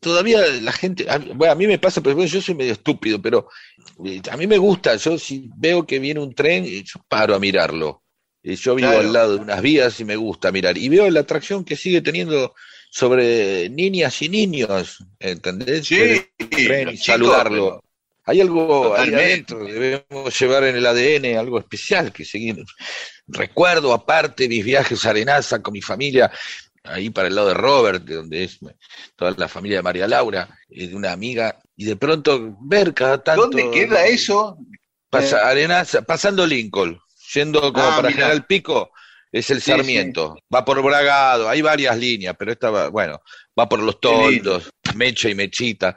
[0.00, 3.48] todavía la gente, bueno, a mí me pasa, pero yo soy medio estúpido, pero
[4.04, 7.34] eh, a mí me gusta, yo si veo que viene un tren, eh, yo paro
[7.34, 8.01] a mirarlo.
[8.42, 9.06] Eh, Yo vivo Claro.
[9.06, 10.76] al lado de unas vías y me gusta mirar.
[10.78, 12.54] Y veo la atracción que sigue teniendo
[12.90, 15.86] sobre niñas y niños, ¿entendés?
[15.86, 17.82] Sí, y saludarlo.
[18.24, 22.62] Hay algo ahí adentro, debemos llevar en el ADN algo especial que seguir.
[23.26, 26.30] Recuerdo aparte mis viajes a Arenaza con mi familia,
[26.84, 28.58] ahí para el lado de Robert, de donde es
[29.16, 33.42] toda la familia de María Laura, de una amiga, y de pronto ver cada tanto.
[33.42, 34.56] ¿Dónde queda eso?
[35.10, 37.00] Pasa- Arenaza, pasando Lincoln,
[37.34, 38.20] yendo como Ah, para mirá.
[38.22, 38.92] General Pico,
[39.30, 40.36] es el Sí, Sarmiento.
[40.54, 43.20] Va por Bragado, hay varias líneas, pero esta va, bueno,
[43.58, 45.96] va por los toldos, Mecha y Mechita.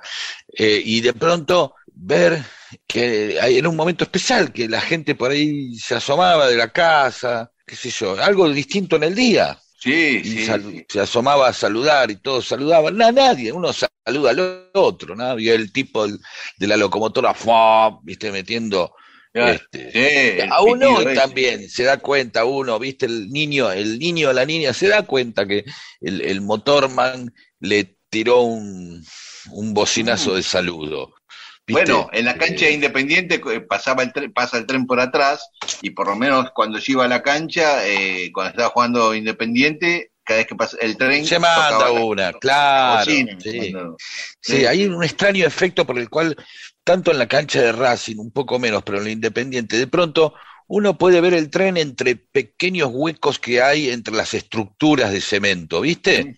[0.58, 2.42] Eh, y de pronto ver
[2.88, 6.72] que hay- era un momento especial, que la gente por ahí se asomaba de la
[6.72, 9.58] casa, qué sé yo, algo distinto en el día.
[9.78, 10.86] Sí, Y sí.
[10.90, 12.98] se asomaba a saludar y todos saludaban.
[12.98, 15.38] No, nadie, uno saluda al otro, ¿no?
[15.40, 18.00] Y el tipo de la locomotora, ¡fua!
[18.04, 18.94] viste, metiendo.
[19.36, 21.14] Este, Sí, hoy ese.
[21.16, 25.04] también se da cuenta uno, viste, el niño, el niño o la niña se da
[25.04, 25.66] cuenta que
[26.02, 29.04] el, el motorman le tiró un,
[29.52, 31.14] un bocinazo de saludo.
[31.68, 31.84] ¿viste?
[31.92, 35.00] Bueno, en la cancha Eh, de Independiente eh, pasaba el tren, pasa el tren por
[35.00, 35.50] atrás
[35.82, 40.12] y por lo menos cuando yo iba a la cancha, eh, cuando estaba jugando Independiente,
[40.24, 43.00] cada vez que pasa el tren se manda una, la claro.
[43.00, 43.72] bocina, sí.
[43.72, 43.98] cuando-
[44.42, 44.66] Sí, Sí.
[44.66, 46.36] hay un extraño efecto por el cual,
[46.86, 50.36] tanto en la cancha de Racing, un poco menos, pero en la Independiente, de pronto
[50.68, 55.82] uno puede ver el tren entre pequeños huecos que hay entre las estructuras de cemento,
[55.82, 56.32] ¿viste?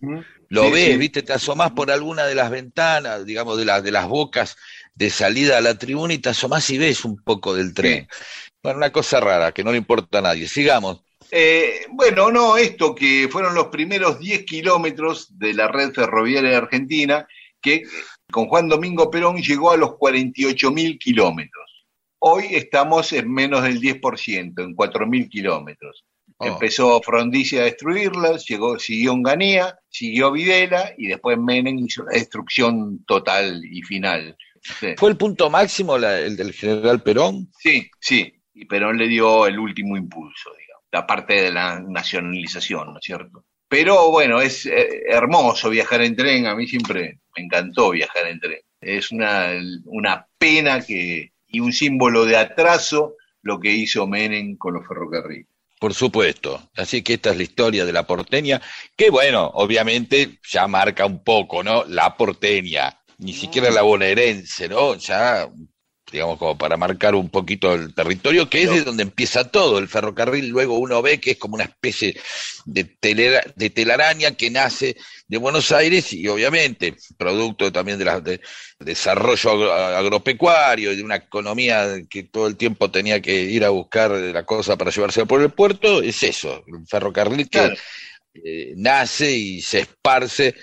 [0.49, 0.97] Lo Sí, ves, sí.
[0.97, 4.57] viste, te asomás por alguna de las ventanas, digamos, de, las de las bocas
[4.95, 8.07] de salida a la tribuna y te asomás y ves un poco del tren.
[8.63, 10.47] Bueno, una cosa rara que no le importa a nadie.
[10.47, 11.03] Sigamos.
[11.29, 16.55] Eh, bueno, no, esto que fueron los primeros 10 kilómetros de la red ferroviaria de
[16.55, 17.27] Argentina,
[17.61, 17.83] que
[18.32, 21.86] con Juan Domingo Perón llegó a los 48 mil kilómetros.
[22.19, 26.03] Hoy estamos en menos del 10%, en 4 mil kilómetros.
[26.38, 26.45] Oh.
[26.45, 33.03] Empezó Frondizi a destruirlas, llegó, siguió Onganía, siguió Videla y después Menem hizo la destrucción
[33.05, 34.36] total y final.
[34.61, 37.49] Sí, ¿Fue el punto máximo la- el del general Perón?
[37.59, 38.34] sí, sí.
[38.53, 43.05] Y Perón le dio el último impulso, digamos, la parte de la nacionalización, ¿no es
[43.05, 43.45] cierto?
[43.70, 48.39] Pero bueno, es eh, hermoso viajar en tren, a mí siempre me encantó viajar en
[48.39, 48.61] tren.
[48.80, 49.51] Es una,
[49.86, 55.47] una pena que, y un símbolo de atraso lo que hizo Menem con los ferrocarriles.
[55.80, 56.70] Por supuesto.
[56.76, 58.61] Así que esta es la historia de la porteña,
[58.95, 61.86] que bueno, obviamente ya marca un poco, ¿no?
[61.86, 64.95] La porteña, ni siquiera la bonaerense, ¿no?
[64.95, 65.47] Ya,
[66.11, 69.77] digamos, como para marcar un poquito el territorio, que es de donde empieza todo.
[69.77, 72.15] El ferrocarril luego uno ve que es como una especie
[72.65, 74.95] de, telera- de telaraña que nace
[75.27, 78.39] de Buenos Aires y obviamente producto también de la de
[78.79, 83.69] desarrollo agro- agropecuario y de una economía que todo el tiempo tenía que ir a
[83.69, 87.75] buscar la cosa para llevarse por el puerto, es eso, el ferrocarril que Claro.
[88.33, 90.55] eh, nace y se esparce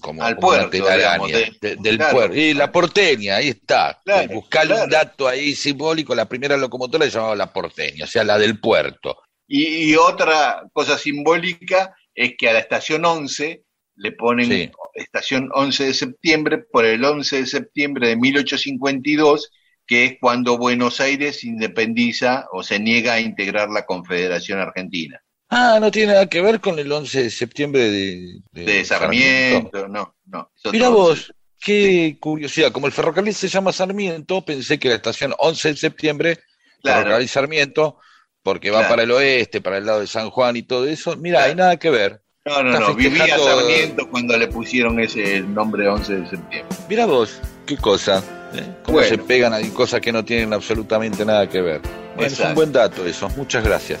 [0.00, 2.16] como, Al como una puerto, telaraña digamos, de- de- del claro.
[2.16, 2.36] puerto.
[2.36, 4.00] Y la porteña, ahí está.
[4.04, 4.38] Claro,
[4.84, 8.60] un dato ahí simbólico, la primera locomotora se llamaba la porteña, o sea, la del
[8.60, 9.18] puerto.
[9.48, 13.62] Y, y otra cosa simbólica es que a la estación 11
[13.98, 14.70] le ponen Sí.
[14.94, 19.50] estación 11 de septiembre por el 11 de septiembre de 1852,
[19.86, 25.22] que es cuando Buenos Aires independiza o se niega a integrar la Confederación Argentina.
[25.48, 30.16] Ah, no tiene nada que ver con el 11 de septiembre de, De Sarmiento, no,
[30.26, 30.50] no.
[30.72, 30.96] Mira 11.
[31.00, 32.72] vos, qué curiosidad.
[32.72, 36.38] Como el ferrocarril se llama Sarmiento, pensé que la estación 11 de septiembre,
[36.82, 36.98] Claro.
[37.00, 37.98] ferrocarril Sarmiento,
[38.42, 38.90] porque va Claro.
[38.92, 41.16] para el oeste, para el lado de San Juan y todo eso.
[41.16, 41.50] Mira, Claro.
[41.50, 42.22] hay nada que ver.
[42.44, 46.76] No, no, está no, vivía Sarmiento cuando le pusieron ese nombre 11 de septiembre.
[46.88, 48.22] Mira vos, qué cosa.
[48.54, 48.62] ¿eh?
[48.84, 49.08] Cómo Bueno.
[49.08, 51.80] se pegan ahí cosas que no tienen absolutamente nada que ver.
[52.16, 53.28] Bueno, es un buen dato eso.
[53.30, 53.98] Muchas gracias.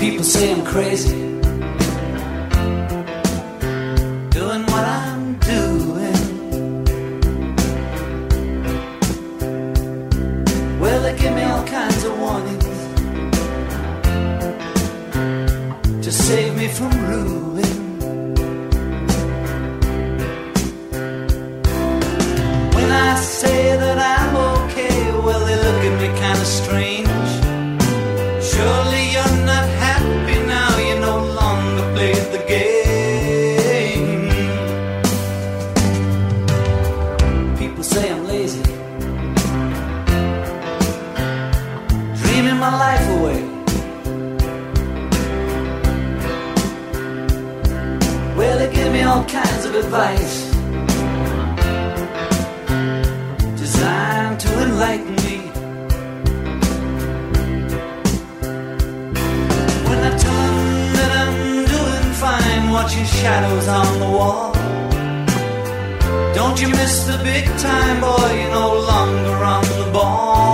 [0.00, 1.18] People say I'm crazy.
[4.38, 5.22] Doing what I'm
[5.54, 6.20] doing.
[10.80, 12.78] Well, they give me all kinds of warnings.
[16.04, 17.74] To save me from ruin.
[22.74, 23.53] When I say
[49.76, 50.50] advice
[53.56, 55.36] designed to enlighten me.
[59.88, 64.52] When I tell 'em that I'm doing fine, watching shadows on the wall.
[66.34, 68.30] Don't you miss the big time, boy?
[68.38, 70.53] You're no longer on the ball.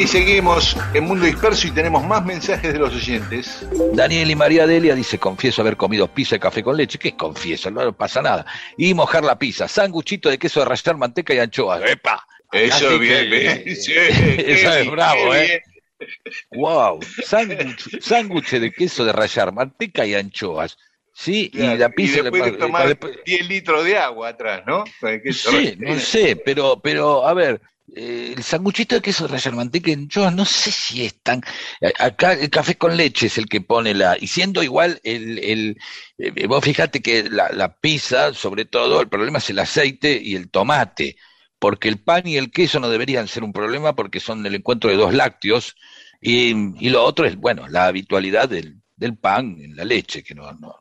[0.00, 3.66] Y seguimos en Mundo Disperso y tenemos más mensajes de los oyentes.
[3.92, 6.98] Daniel y María Delia dice, confieso haber comido pizza y café con leche.
[6.98, 7.70] ¿Qué confieso?
[7.70, 8.46] No pasa nada.
[8.78, 9.68] Y mojar la pizza.
[9.68, 11.82] Sanguchito de queso de rallar, manteca y anchoas.
[11.86, 12.26] ¡Epa!
[12.50, 13.76] Eso, bien, bien.
[13.76, 13.92] Sí,
[14.38, 15.62] Eso es bravo, ¿eh?
[16.52, 17.00] ¡Wow!
[18.00, 20.78] Sándwich de queso de rallar, manteca y anchoas.
[21.12, 21.50] ¿Sí?
[21.50, 22.22] Claro, y la pizza...
[22.22, 24.84] después le- de tomar después- 10 litros de agua atrás, ¿no?
[25.30, 27.60] Sí, no sé, pero, pero a ver,
[27.96, 31.42] eh, el sanguchito de queso de rallar manteca yo no sé si es tan...
[31.98, 34.16] Acá el café con leche es el que pone la...
[34.20, 35.78] Y siendo igual, el, el,
[36.18, 40.36] eh, vos fijate que la, la pizza, sobre todo, el problema es el aceite y
[40.36, 41.16] el tomate,
[41.58, 44.90] porque el pan y el queso no deberían ser un problema porque son el encuentro
[44.90, 45.76] de dos lácteos,
[46.20, 46.50] y,
[46.84, 50.52] y lo otro es, bueno, la habitualidad del, del pan en la leche, que no...
[50.54, 50.79] no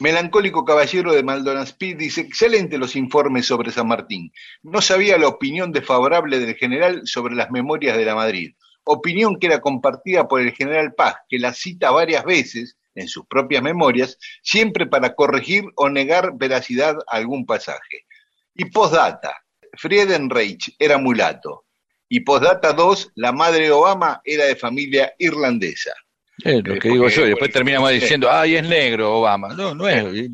[0.00, 4.32] Melancólico Caballero de Maldonado Speed dice, excelente los informes sobre San Martín.
[4.62, 8.54] No sabía la opinión desfavorable del general sobre las memorias de la Madrid.
[8.84, 13.26] Opinión que era compartida por el general Paz, que la cita varias veces en sus
[13.26, 18.06] propias memorias, siempre para corregir o negar veracidad a algún pasaje.
[18.54, 19.36] Y postdata,
[19.74, 21.64] Friedenreich era mulato.
[22.08, 25.92] Y postdata 2, la madre Obama era de familia irlandesa.
[26.44, 29.48] Es lo Eh, que digo yo, y después terminamos diciendo, ay, es negro Obama.
[29.54, 30.30] No, no es.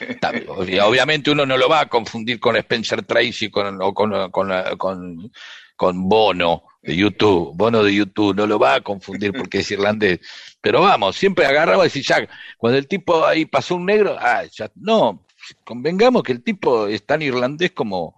[0.00, 4.50] Está Obviamente uno no lo va a confundir con Spencer Tracy con, o con, con,
[4.76, 5.32] con,
[5.76, 7.52] con Bono de YouTube.
[7.54, 10.20] Bono de YouTube no lo va a confundir porque es irlandés.
[10.60, 14.44] Pero vamos, siempre agarraba y decía, ya, cuando el tipo ahí pasó un negro, ah,
[14.50, 15.24] ya, no,
[15.64, 18.16] convengamos que el tipo es tan irlandés como,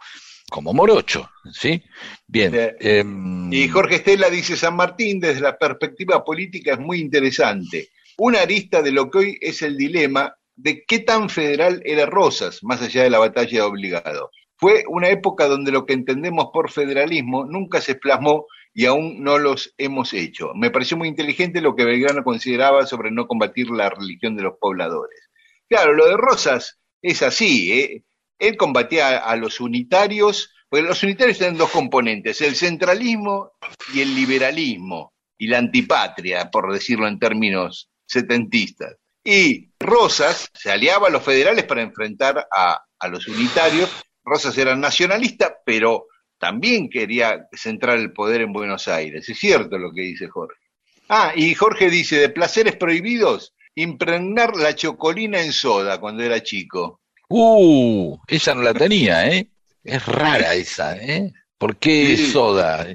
[0.51, 1.82] como morocho, ¿sí?
[2.26, 2.53] Bien.
[2.53, 2.59] Sí.
[2.80, 7.88] em, Y Jorge Estela dice, San Martín desde la perspectiva política es muy interesante.
[8.18, 12.61] Una arista de lo que hoy es el dilema de qué tan federal era Rosas,
[12.62, 14.30] más allá de la batalla de obligado.
[14.57, 19.38] Fue una época donde lo que entendemos por federalismo nunca se plasmó y aún no
[19.38, 20.53] los hemos hecho.
[20.55, 24.55] Me pareció muy inteligente lo que Belgrano consideraba sobre no combatir la religión de los
[24.61, 25.30] pobladores.
[25.68, 28.05] Claro, lo de Rosas es así, ¿eh?
[28.39, 33.53] Él combatía a, los unitarios, porque los unitarios tienen dos componentes, el centralismo
[33.93, 38.97] y el liberalismo, y la antipatria, por decirlo en términos setentistas.
[39.24, 43.91] Y Rosas se aliaba a los federales para enfrentar a, a los unitarios.
[44.24, 46.07] Rosas era nacionalista, pero
[46.39, 49.28] también quería centrar el poder en Buenos Aires.
[49.28, 50.61] Es cierto lo que dice Jorge.
[51.09, 57.01] Ah, y Jorge dice, de placeres prohibidos, impregnar la chocolina en soda cuando era chico.
[57.28, 59.50] Uh, esa no la tenía, ¿eh?
[59.84, 61.32] Es rara esa, ¿eh?
[61.58, 62.30] ¿Por qué Sí.
[62.30, 62.86] soda?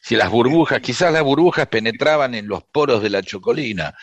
[0.00, 3.94] Si las burbujas, quizás las burbujas penetraban en los poros de la chocolina.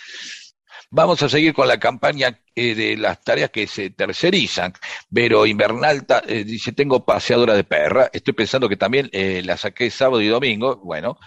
[0.91, 4.73] Vamos a seguir con la campaña eh, de las tareas que se tercerizan.
[5.09, 8.09] Vero Invernal ta- eh, dice, tengo paseadora de perra.
[8.11, 10.77] Estoy pensando que también eh, la saqué sábado y domingo.
[10.77, 11.17] Bueno,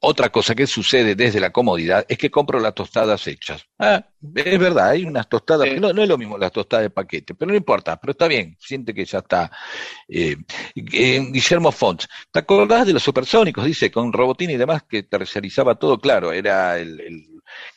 [0.00, 3.64] otra cosa que sucede desde la comodidad es que compro las tostadas hechas.
[3.78, 5.74] Ah, es verdad, hay unas tostadas, Sí.
[5.74, 8.28] que no, no es lo mismo las tostadas de paquete, pero no importa, pero está
[8.28, 9.50] bien, siente que ya está.
[10.08, 10.36] Eh,
[10.92, 13.64] eh, Guillermo Fonts, ¿te acordás de los supersónicos?
[13.64, 17.00] Dice, con Robotini y demás, que tercerizaba todo, claro, era el...
[17.00, 17.26] el-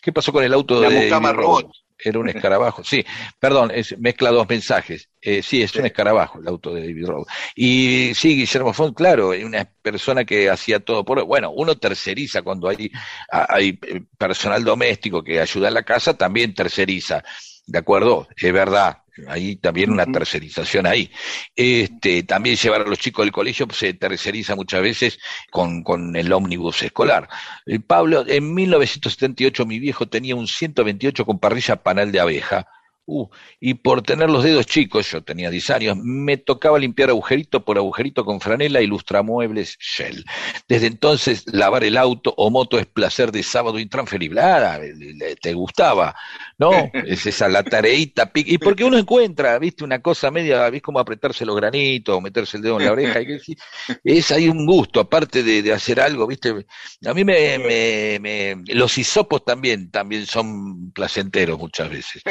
[0.01, 1.71] ¿Qué pasó con el auto La de mucama Ivy robot.
[2.03, 2.83] Era un escarabajo.
[2.83, 3.05] Sí,
[3.39, 5.09] perdón, es, mezcla dos mensajes.
[5.21, 7.25] Eh, sí, es un escarabajo el auto de David Rowe.
[7.55, 11.23] Y sí, Guillermo Font, claro, una persona que hacía todo por...
[11.25, 12.91] Bueno, uno terceriza cuando hay,
[13.29, 17.23] hay eh, personal doméstico que ayuda en la casa, también terceriza.
[17.65, 18.27] ¿De acuerdo?
[18.35, 18.97] Es verdad.
[19.27, 21.11] Hay también una tercerización ahí.
[21.55, 25.19] Este, también llevar a los chicos del colegio pues, se terceriza muchas veces
[25.51, 27.27] con, con el ómnibus escolar.
[27.65, 32.67] Eh, Pablo, en 1978 mi viejo tenía un 128 con parrilla panal de abeja.
[33.07, 33.27] Uh,
[33.59, 37.77] y por tener los dedos chicos, yo tenía 10 años, me tocaba limpiar agujerito por
[37.77, 40.23] agujerito con franela y lustramuebles Shell.
[40.69, 44.39] Desde entonces, lavar el auto o moto es placer de sábado intransferible.
[44.39, 44.79] Ah,
[45.41, 46.15] te gustaba,
[46.57, 46.71] ¿no?
[47.05, 48.31] Es esa la tareita.
[48.35, 52.57] Y porque uno encuentra, viste, una cosa media, viste, como apretarse los granitos o meterse
[52.57, 53.19] el dedo en la oreja.
[54.03, 56.65] es ahí un gusto, aparte de, de hacer algo, viste.
[57.05, 62.21] A mí me, me, me- los hisopos también, también son placenteros muchas veces.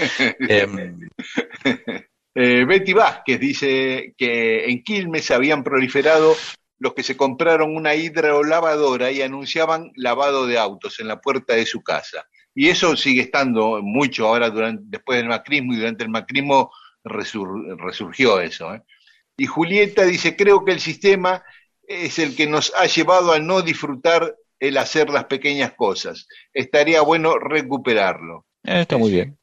[0.47, 0.60] Em,
[2.33, 6.37] Eh, Betty Vázquez dice que en Quilmes habían proliferado
[6.79, 11.67] los que se compraron una hidrolavadora y anunciaban lavado de autos en la puerta de
[11.67, 12.25] su casa.
[12.55, 16.71] Y eso sigue estando mucho ahora durante, después del macrismo y durante el macrismo
[17.05, 18.75] resur- resurgió eso.
[18.75, 18.83] ¿eh?
[19.37, 21.43] Y Julieta dice, creo que el sistema
[21.83, 26.29] es el que nos ha llevado a no disfrutar el hacer las pequeñas cosas.
[26.55, 28.47] Estaría bueno recuperarlo.
[28.65, 29.37] Eh, está muy bien.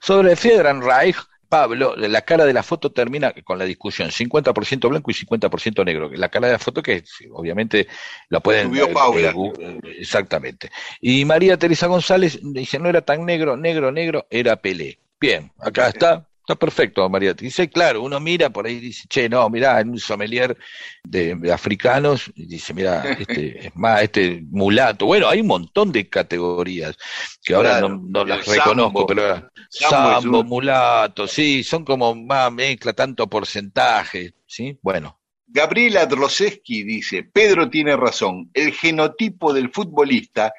[0.00, 1.16] Sobre Reich,
[1.48, 6.10] Pablo, la cara de la foto termina con la discusión, 50% blanco y 50% negro.
[6.12, 7.88] La cara de la foto que obviamente
[8.28, 8.68] la pueden...
[8.68, 9.30] Subió eh, Paula.
[9.30, 9.52] eh,
[9.82, 10.70] eh, exactamente.
[11.00, 14.98] Y María Teresa González dice, no era tan negro, negro, negro, era Pelé.
[15.18, 16.28] Bien, acá está.
[16.48, 17.34] Está perfecto, María.
[17.34, 20.56] Dice, claro, uno mira por ahí y dice, che, no, mirá, en un sommelier
[21.04, 25.04] de, de africanos, y dice, mira, este es más, este mulato.
[25.04, 26.96] Bueno, hay un montón de categorías
[27.44, 31.84] que ahora Claro, no, no las reconozco, pero Sambo es sambo, un- mulato, sí, son
[31.84, 34.78] como más mezcla, tanto porcentaje, ¿sí?
[34.80, 40.54] Bueno, Gabriela Droseski dice, Pedro tiene razón, el genotipo del futbolista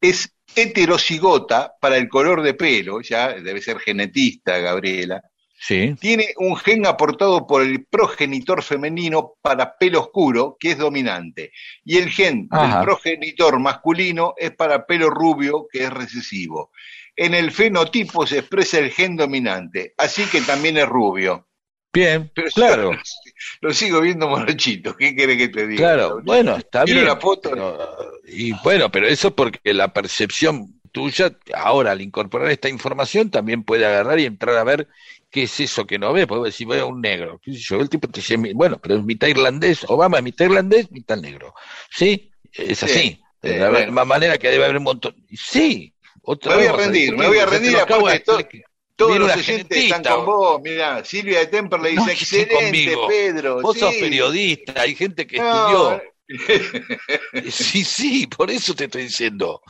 [0.00, 5.20] es heterocigota para el color de pelo, ya debe ser genetista Gabriela,
[5.68, 11.52] sí, tiene un gen aportado por el progenitor femenino para pelo oscuro, que es dominante,
[11.84, 12.58] y el gen Ajá.
[12.60, 16.72] del progenitor masculino es para pelo rubio, que es recesivo.
[17.14, 21.46] En el fenotipo se expresa el gen dominante, así que también es rubio.
[21.92, 22.90] bien, Pero claro,
[23.60, 25.94] lo sigo viendo morochito, ¿qué quiere que te diga?
[25.96, 27.06] claro, bueno, está bien.
[27.06, 27.50] la foto.
[27.50, 27.78] pero-
[28.24, 33.86] y bueno, pero eso porque la percepción tuya, ahora al incorporar esta información, también puede
[33.86, 34.88] agarrar y entrar a ver
[35.32, 37.88] qué es eso que no ve, porque si veo un negro, qué sé yo, el
[37.88, 41.54] tipo te dice, bueno, pero es mitad irlandés, Obama es mitad irlandés, mitad negro,
[41.90, 42.30] ¿sí?
[42.52, 43.86] Es así, Sí, de sí, la bueno.
[43.86, 45.92] misma manera que debe haber un montón, sí,
[46.22, 48.70] otra Me voy a rendir, me voy a rendir, aparte explicar.
[48.94, 53.08] Todos los oyentes están con vos, mirá, Silvia de Temperley No, dice, esté excelente, conmigo.
[53.08, 53.62] Pedro.
[53.62, 54.00] Vos sos sí".
[54.00, 56.02] periodista, hay gente que No, estudió.
[57.50, 59.60] Sí, sí, por eso te estoy diciendo.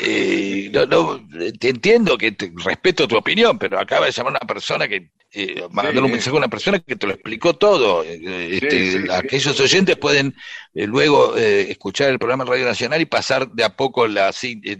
[0.00, 1.28] Eh, no, no,
[1.58, 5.62] te entiendo que te, respeto tu opinión, pero acaba de llamar una persona que, eh,
[5.70, 6.12] mandarle un sí.
[6.12, 8.04] mensaje a una persona que te lo explicó todo.
[8.04, 9.08] Eh, este, Sí, sí, sí.
[9.10, 10.34] aquellos oyentes pueden
[10.74, 14.30] eh, luego eh, escuchar el programa Radio Nacional y pasar de a poco la,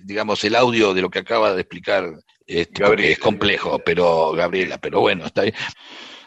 [0.04, 2.12] digamos, el audio de lo que acaba de explicar.
[2.46, 3.12] Este, Gabriela.
[3.12, 5.54] es complejo, pero Gabriela, pero bueno, está bien.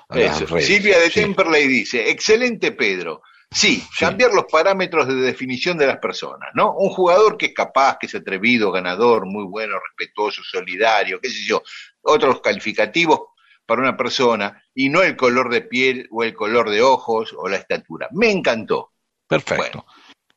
[0.10, 1.10] A redes, Silvia de.
[1.10, 3.22] Temperley dice, excelente Pedro.
[3.56, 6.74] Sí, cambiar los parámetros de definición de las personas, ¿no?
[6.74, 11.40] Un jugador que es capaz, que es atrevido, ganador, muy bueno, respetuoso, solidario, qué sé
[11.48, 11.64] yo,
[12.02, 13.22] otros calificativos
[13.66, 17.48] para una persona y no el color de piel o el color de ojos o
[17.48, 18.10] la estatura.
[18.12, 18.92] Me encantó.
[19.26, 19.86] Perfecto.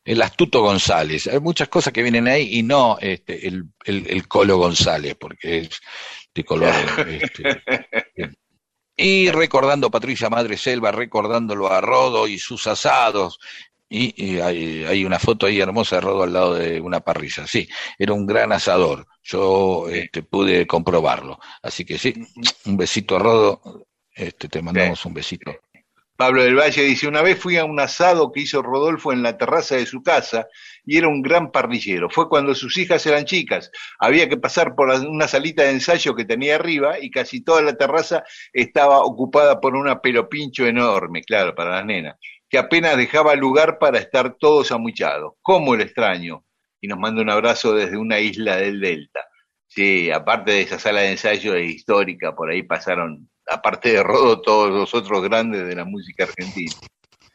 [0.05, 1.27] El astuto González.
[1.27, 5.59] Hay muchas cosas que vienen ahí y no este, el, el, el Colo González, porque
[5.59, 5.81] es
[6.33, 6.73] de color.
[7.09, 7.63] este.
[9.01, 13.39] Y recordando Patricia Madre Selva, recordándolo a Rodo y sus asados.
[13.89, 17.47] Y, y hay, hay una foto ahí hermosa de Rodo al lado de una parrilla.
[17.47, 19.07] Sí, era un gran asador.
[19.23, 21.39] Yo este, pude comprobarlo.
[21.63, 22.13] Así que sí,
[22.67, 23.87] un besito a Rodo.
[24.13, 25.55] Este, te mandamos un besito.
[26.17, 29.39] Pablo del Valle dice, una vez fui a un asado que hizo Rodolfo en la
[29.39, 30.49] terraza de su casa
[30.85, 32.09] y era un gran parrillero.
[32.11, 33.71] Fue cuando sus hijas eran chicas.
[33.99, 37.77] Había que pasar por una salita de ensayo que tenía arriba y casi toda la
[37.77, 42.17] terraza estaba ocupada por una pelopincho enorme, claro, para las nenas,
[42.49, 45.35] que apenas dejaba lugar para estar todos amuchados.
[45.43, 46.45] ¿Cómo el extraño?
[46.81, 49.25] Y nos manda un abrazo desde una isla del Delta.
[49.67, 54.71] Sí, aparte de esa sala de ensayo histórica, por ahí pasaron, aparte de Rodo, todos
[54.71, 56.73] los otros grandes de la música argentina.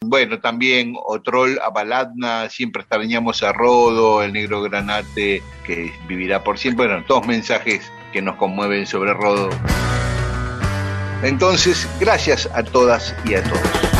[0.05, 6.87] Bueno, también Otrol, Abaladna, siempre extrañamos a Rodo, el negro Granate, que vivirá por siempre.
[6.87, 9.49] Bueno, todos mensajes que nos conmueven sobre Rodo.
[11.23, 13.92] Entonces, gracias a todas y a todos.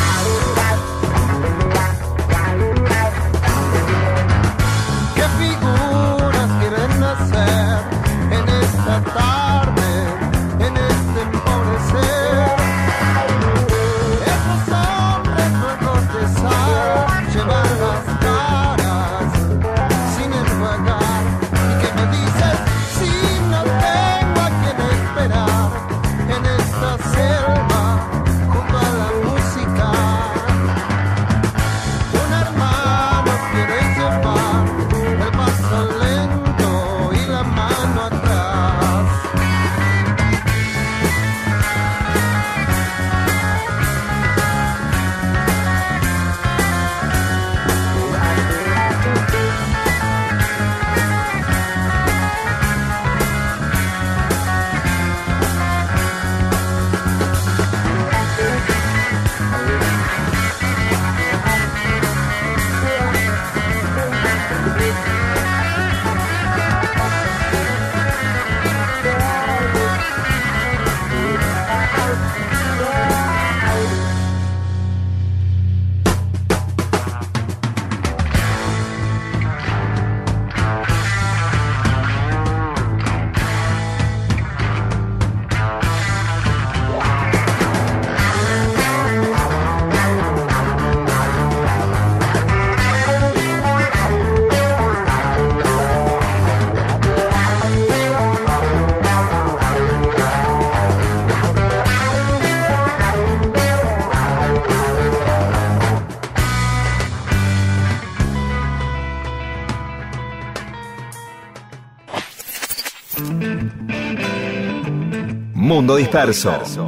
[115.84, 116.88] Mundo Disperso.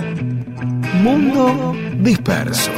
[1.04, 2.72] Mundo Disperso.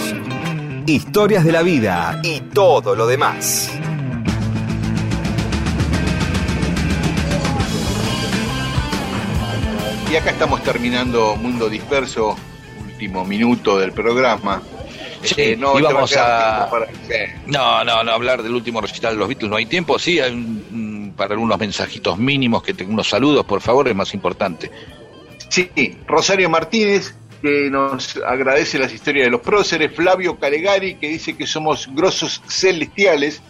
[0.88, 3.70] Historias de la vida y todo lo demás.
[10.12, 12.36] Y acá estamos terminando Mundo Disperso,
[12.86, 14.62] último minuto del programa.
[15.22, 17.34] Sí, Eh, no, y vamos a- tiempo para- sí.
[17.48, 20.00] No, no, no, hablar del último recital de los Beatles no hay tiempo.
[20.00, 24.14] Sí, hay un- para algunos mensajitos mínimos, que tengo unos saludos, por favor, es más
[24.14, 24.72] importante.
[25.58, 31.36] Sí, Rosario Martínez, que nos agradece las historias de los próceres, Flavio Calegari, que dice
[31.36, 33.42] que somos grosos celestiales,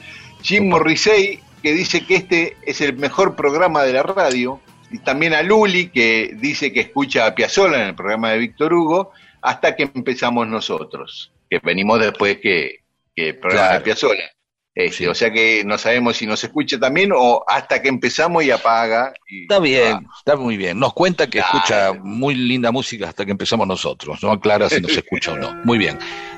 [0.42, 5.34] Jim Morrissey, que dice que este es el mejor programa de la radio, y también
[5.34, 9.12] a Luli, que dice que escucha a Piazzolla en el programa de Víctor Hugo,
[9.42, 12.84] hasta que empezamos nosotros, que venimos después que,
[13.16, 13.80] que el programa Claro.
[13.80, 14.32] de Piazzolla.
[14.80, 15.08] Este, Sí.
[15.08, 19.12] O sea que no sabemos si nos escucha también o hasta que empezamos y apaga.
[19.28, 20.80] y Está bien, está muy bien.
[20.80, 21.58] Nos cuenta que Claro.
[21.58, 24.22] escucha muy linda música hasta que empezamos nosotros.
[24.22, 25.52] No aclara si nos escucha o no.
[25.64, 25.98] Muy bien.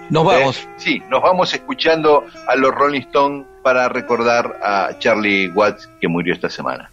[0.09, 0.57] Nos vamos.
[0.57, 6.07] Eh, sí, nos vamos escuchando a los Rolling Stones para recordar a Charlie Watts que
[6.07, 6.89] murió esta semana.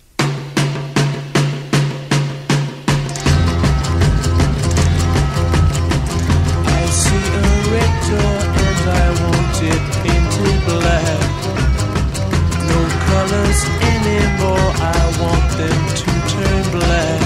[13.56, 17.22] Colors anymore, I want them to turn black.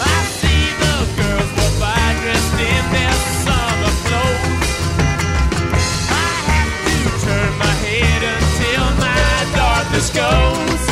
[0.00, 4.68] I see the girls go by dressed in their summer clothes.
[6.10, 10.82] I have to turn my head until my darkness goes.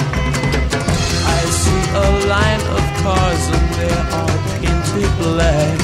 [1.26, 5.78] I see a line of cars and they are painted black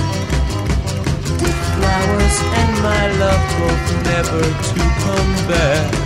[1.43, 6.06] with flowers and my love hope never to come back.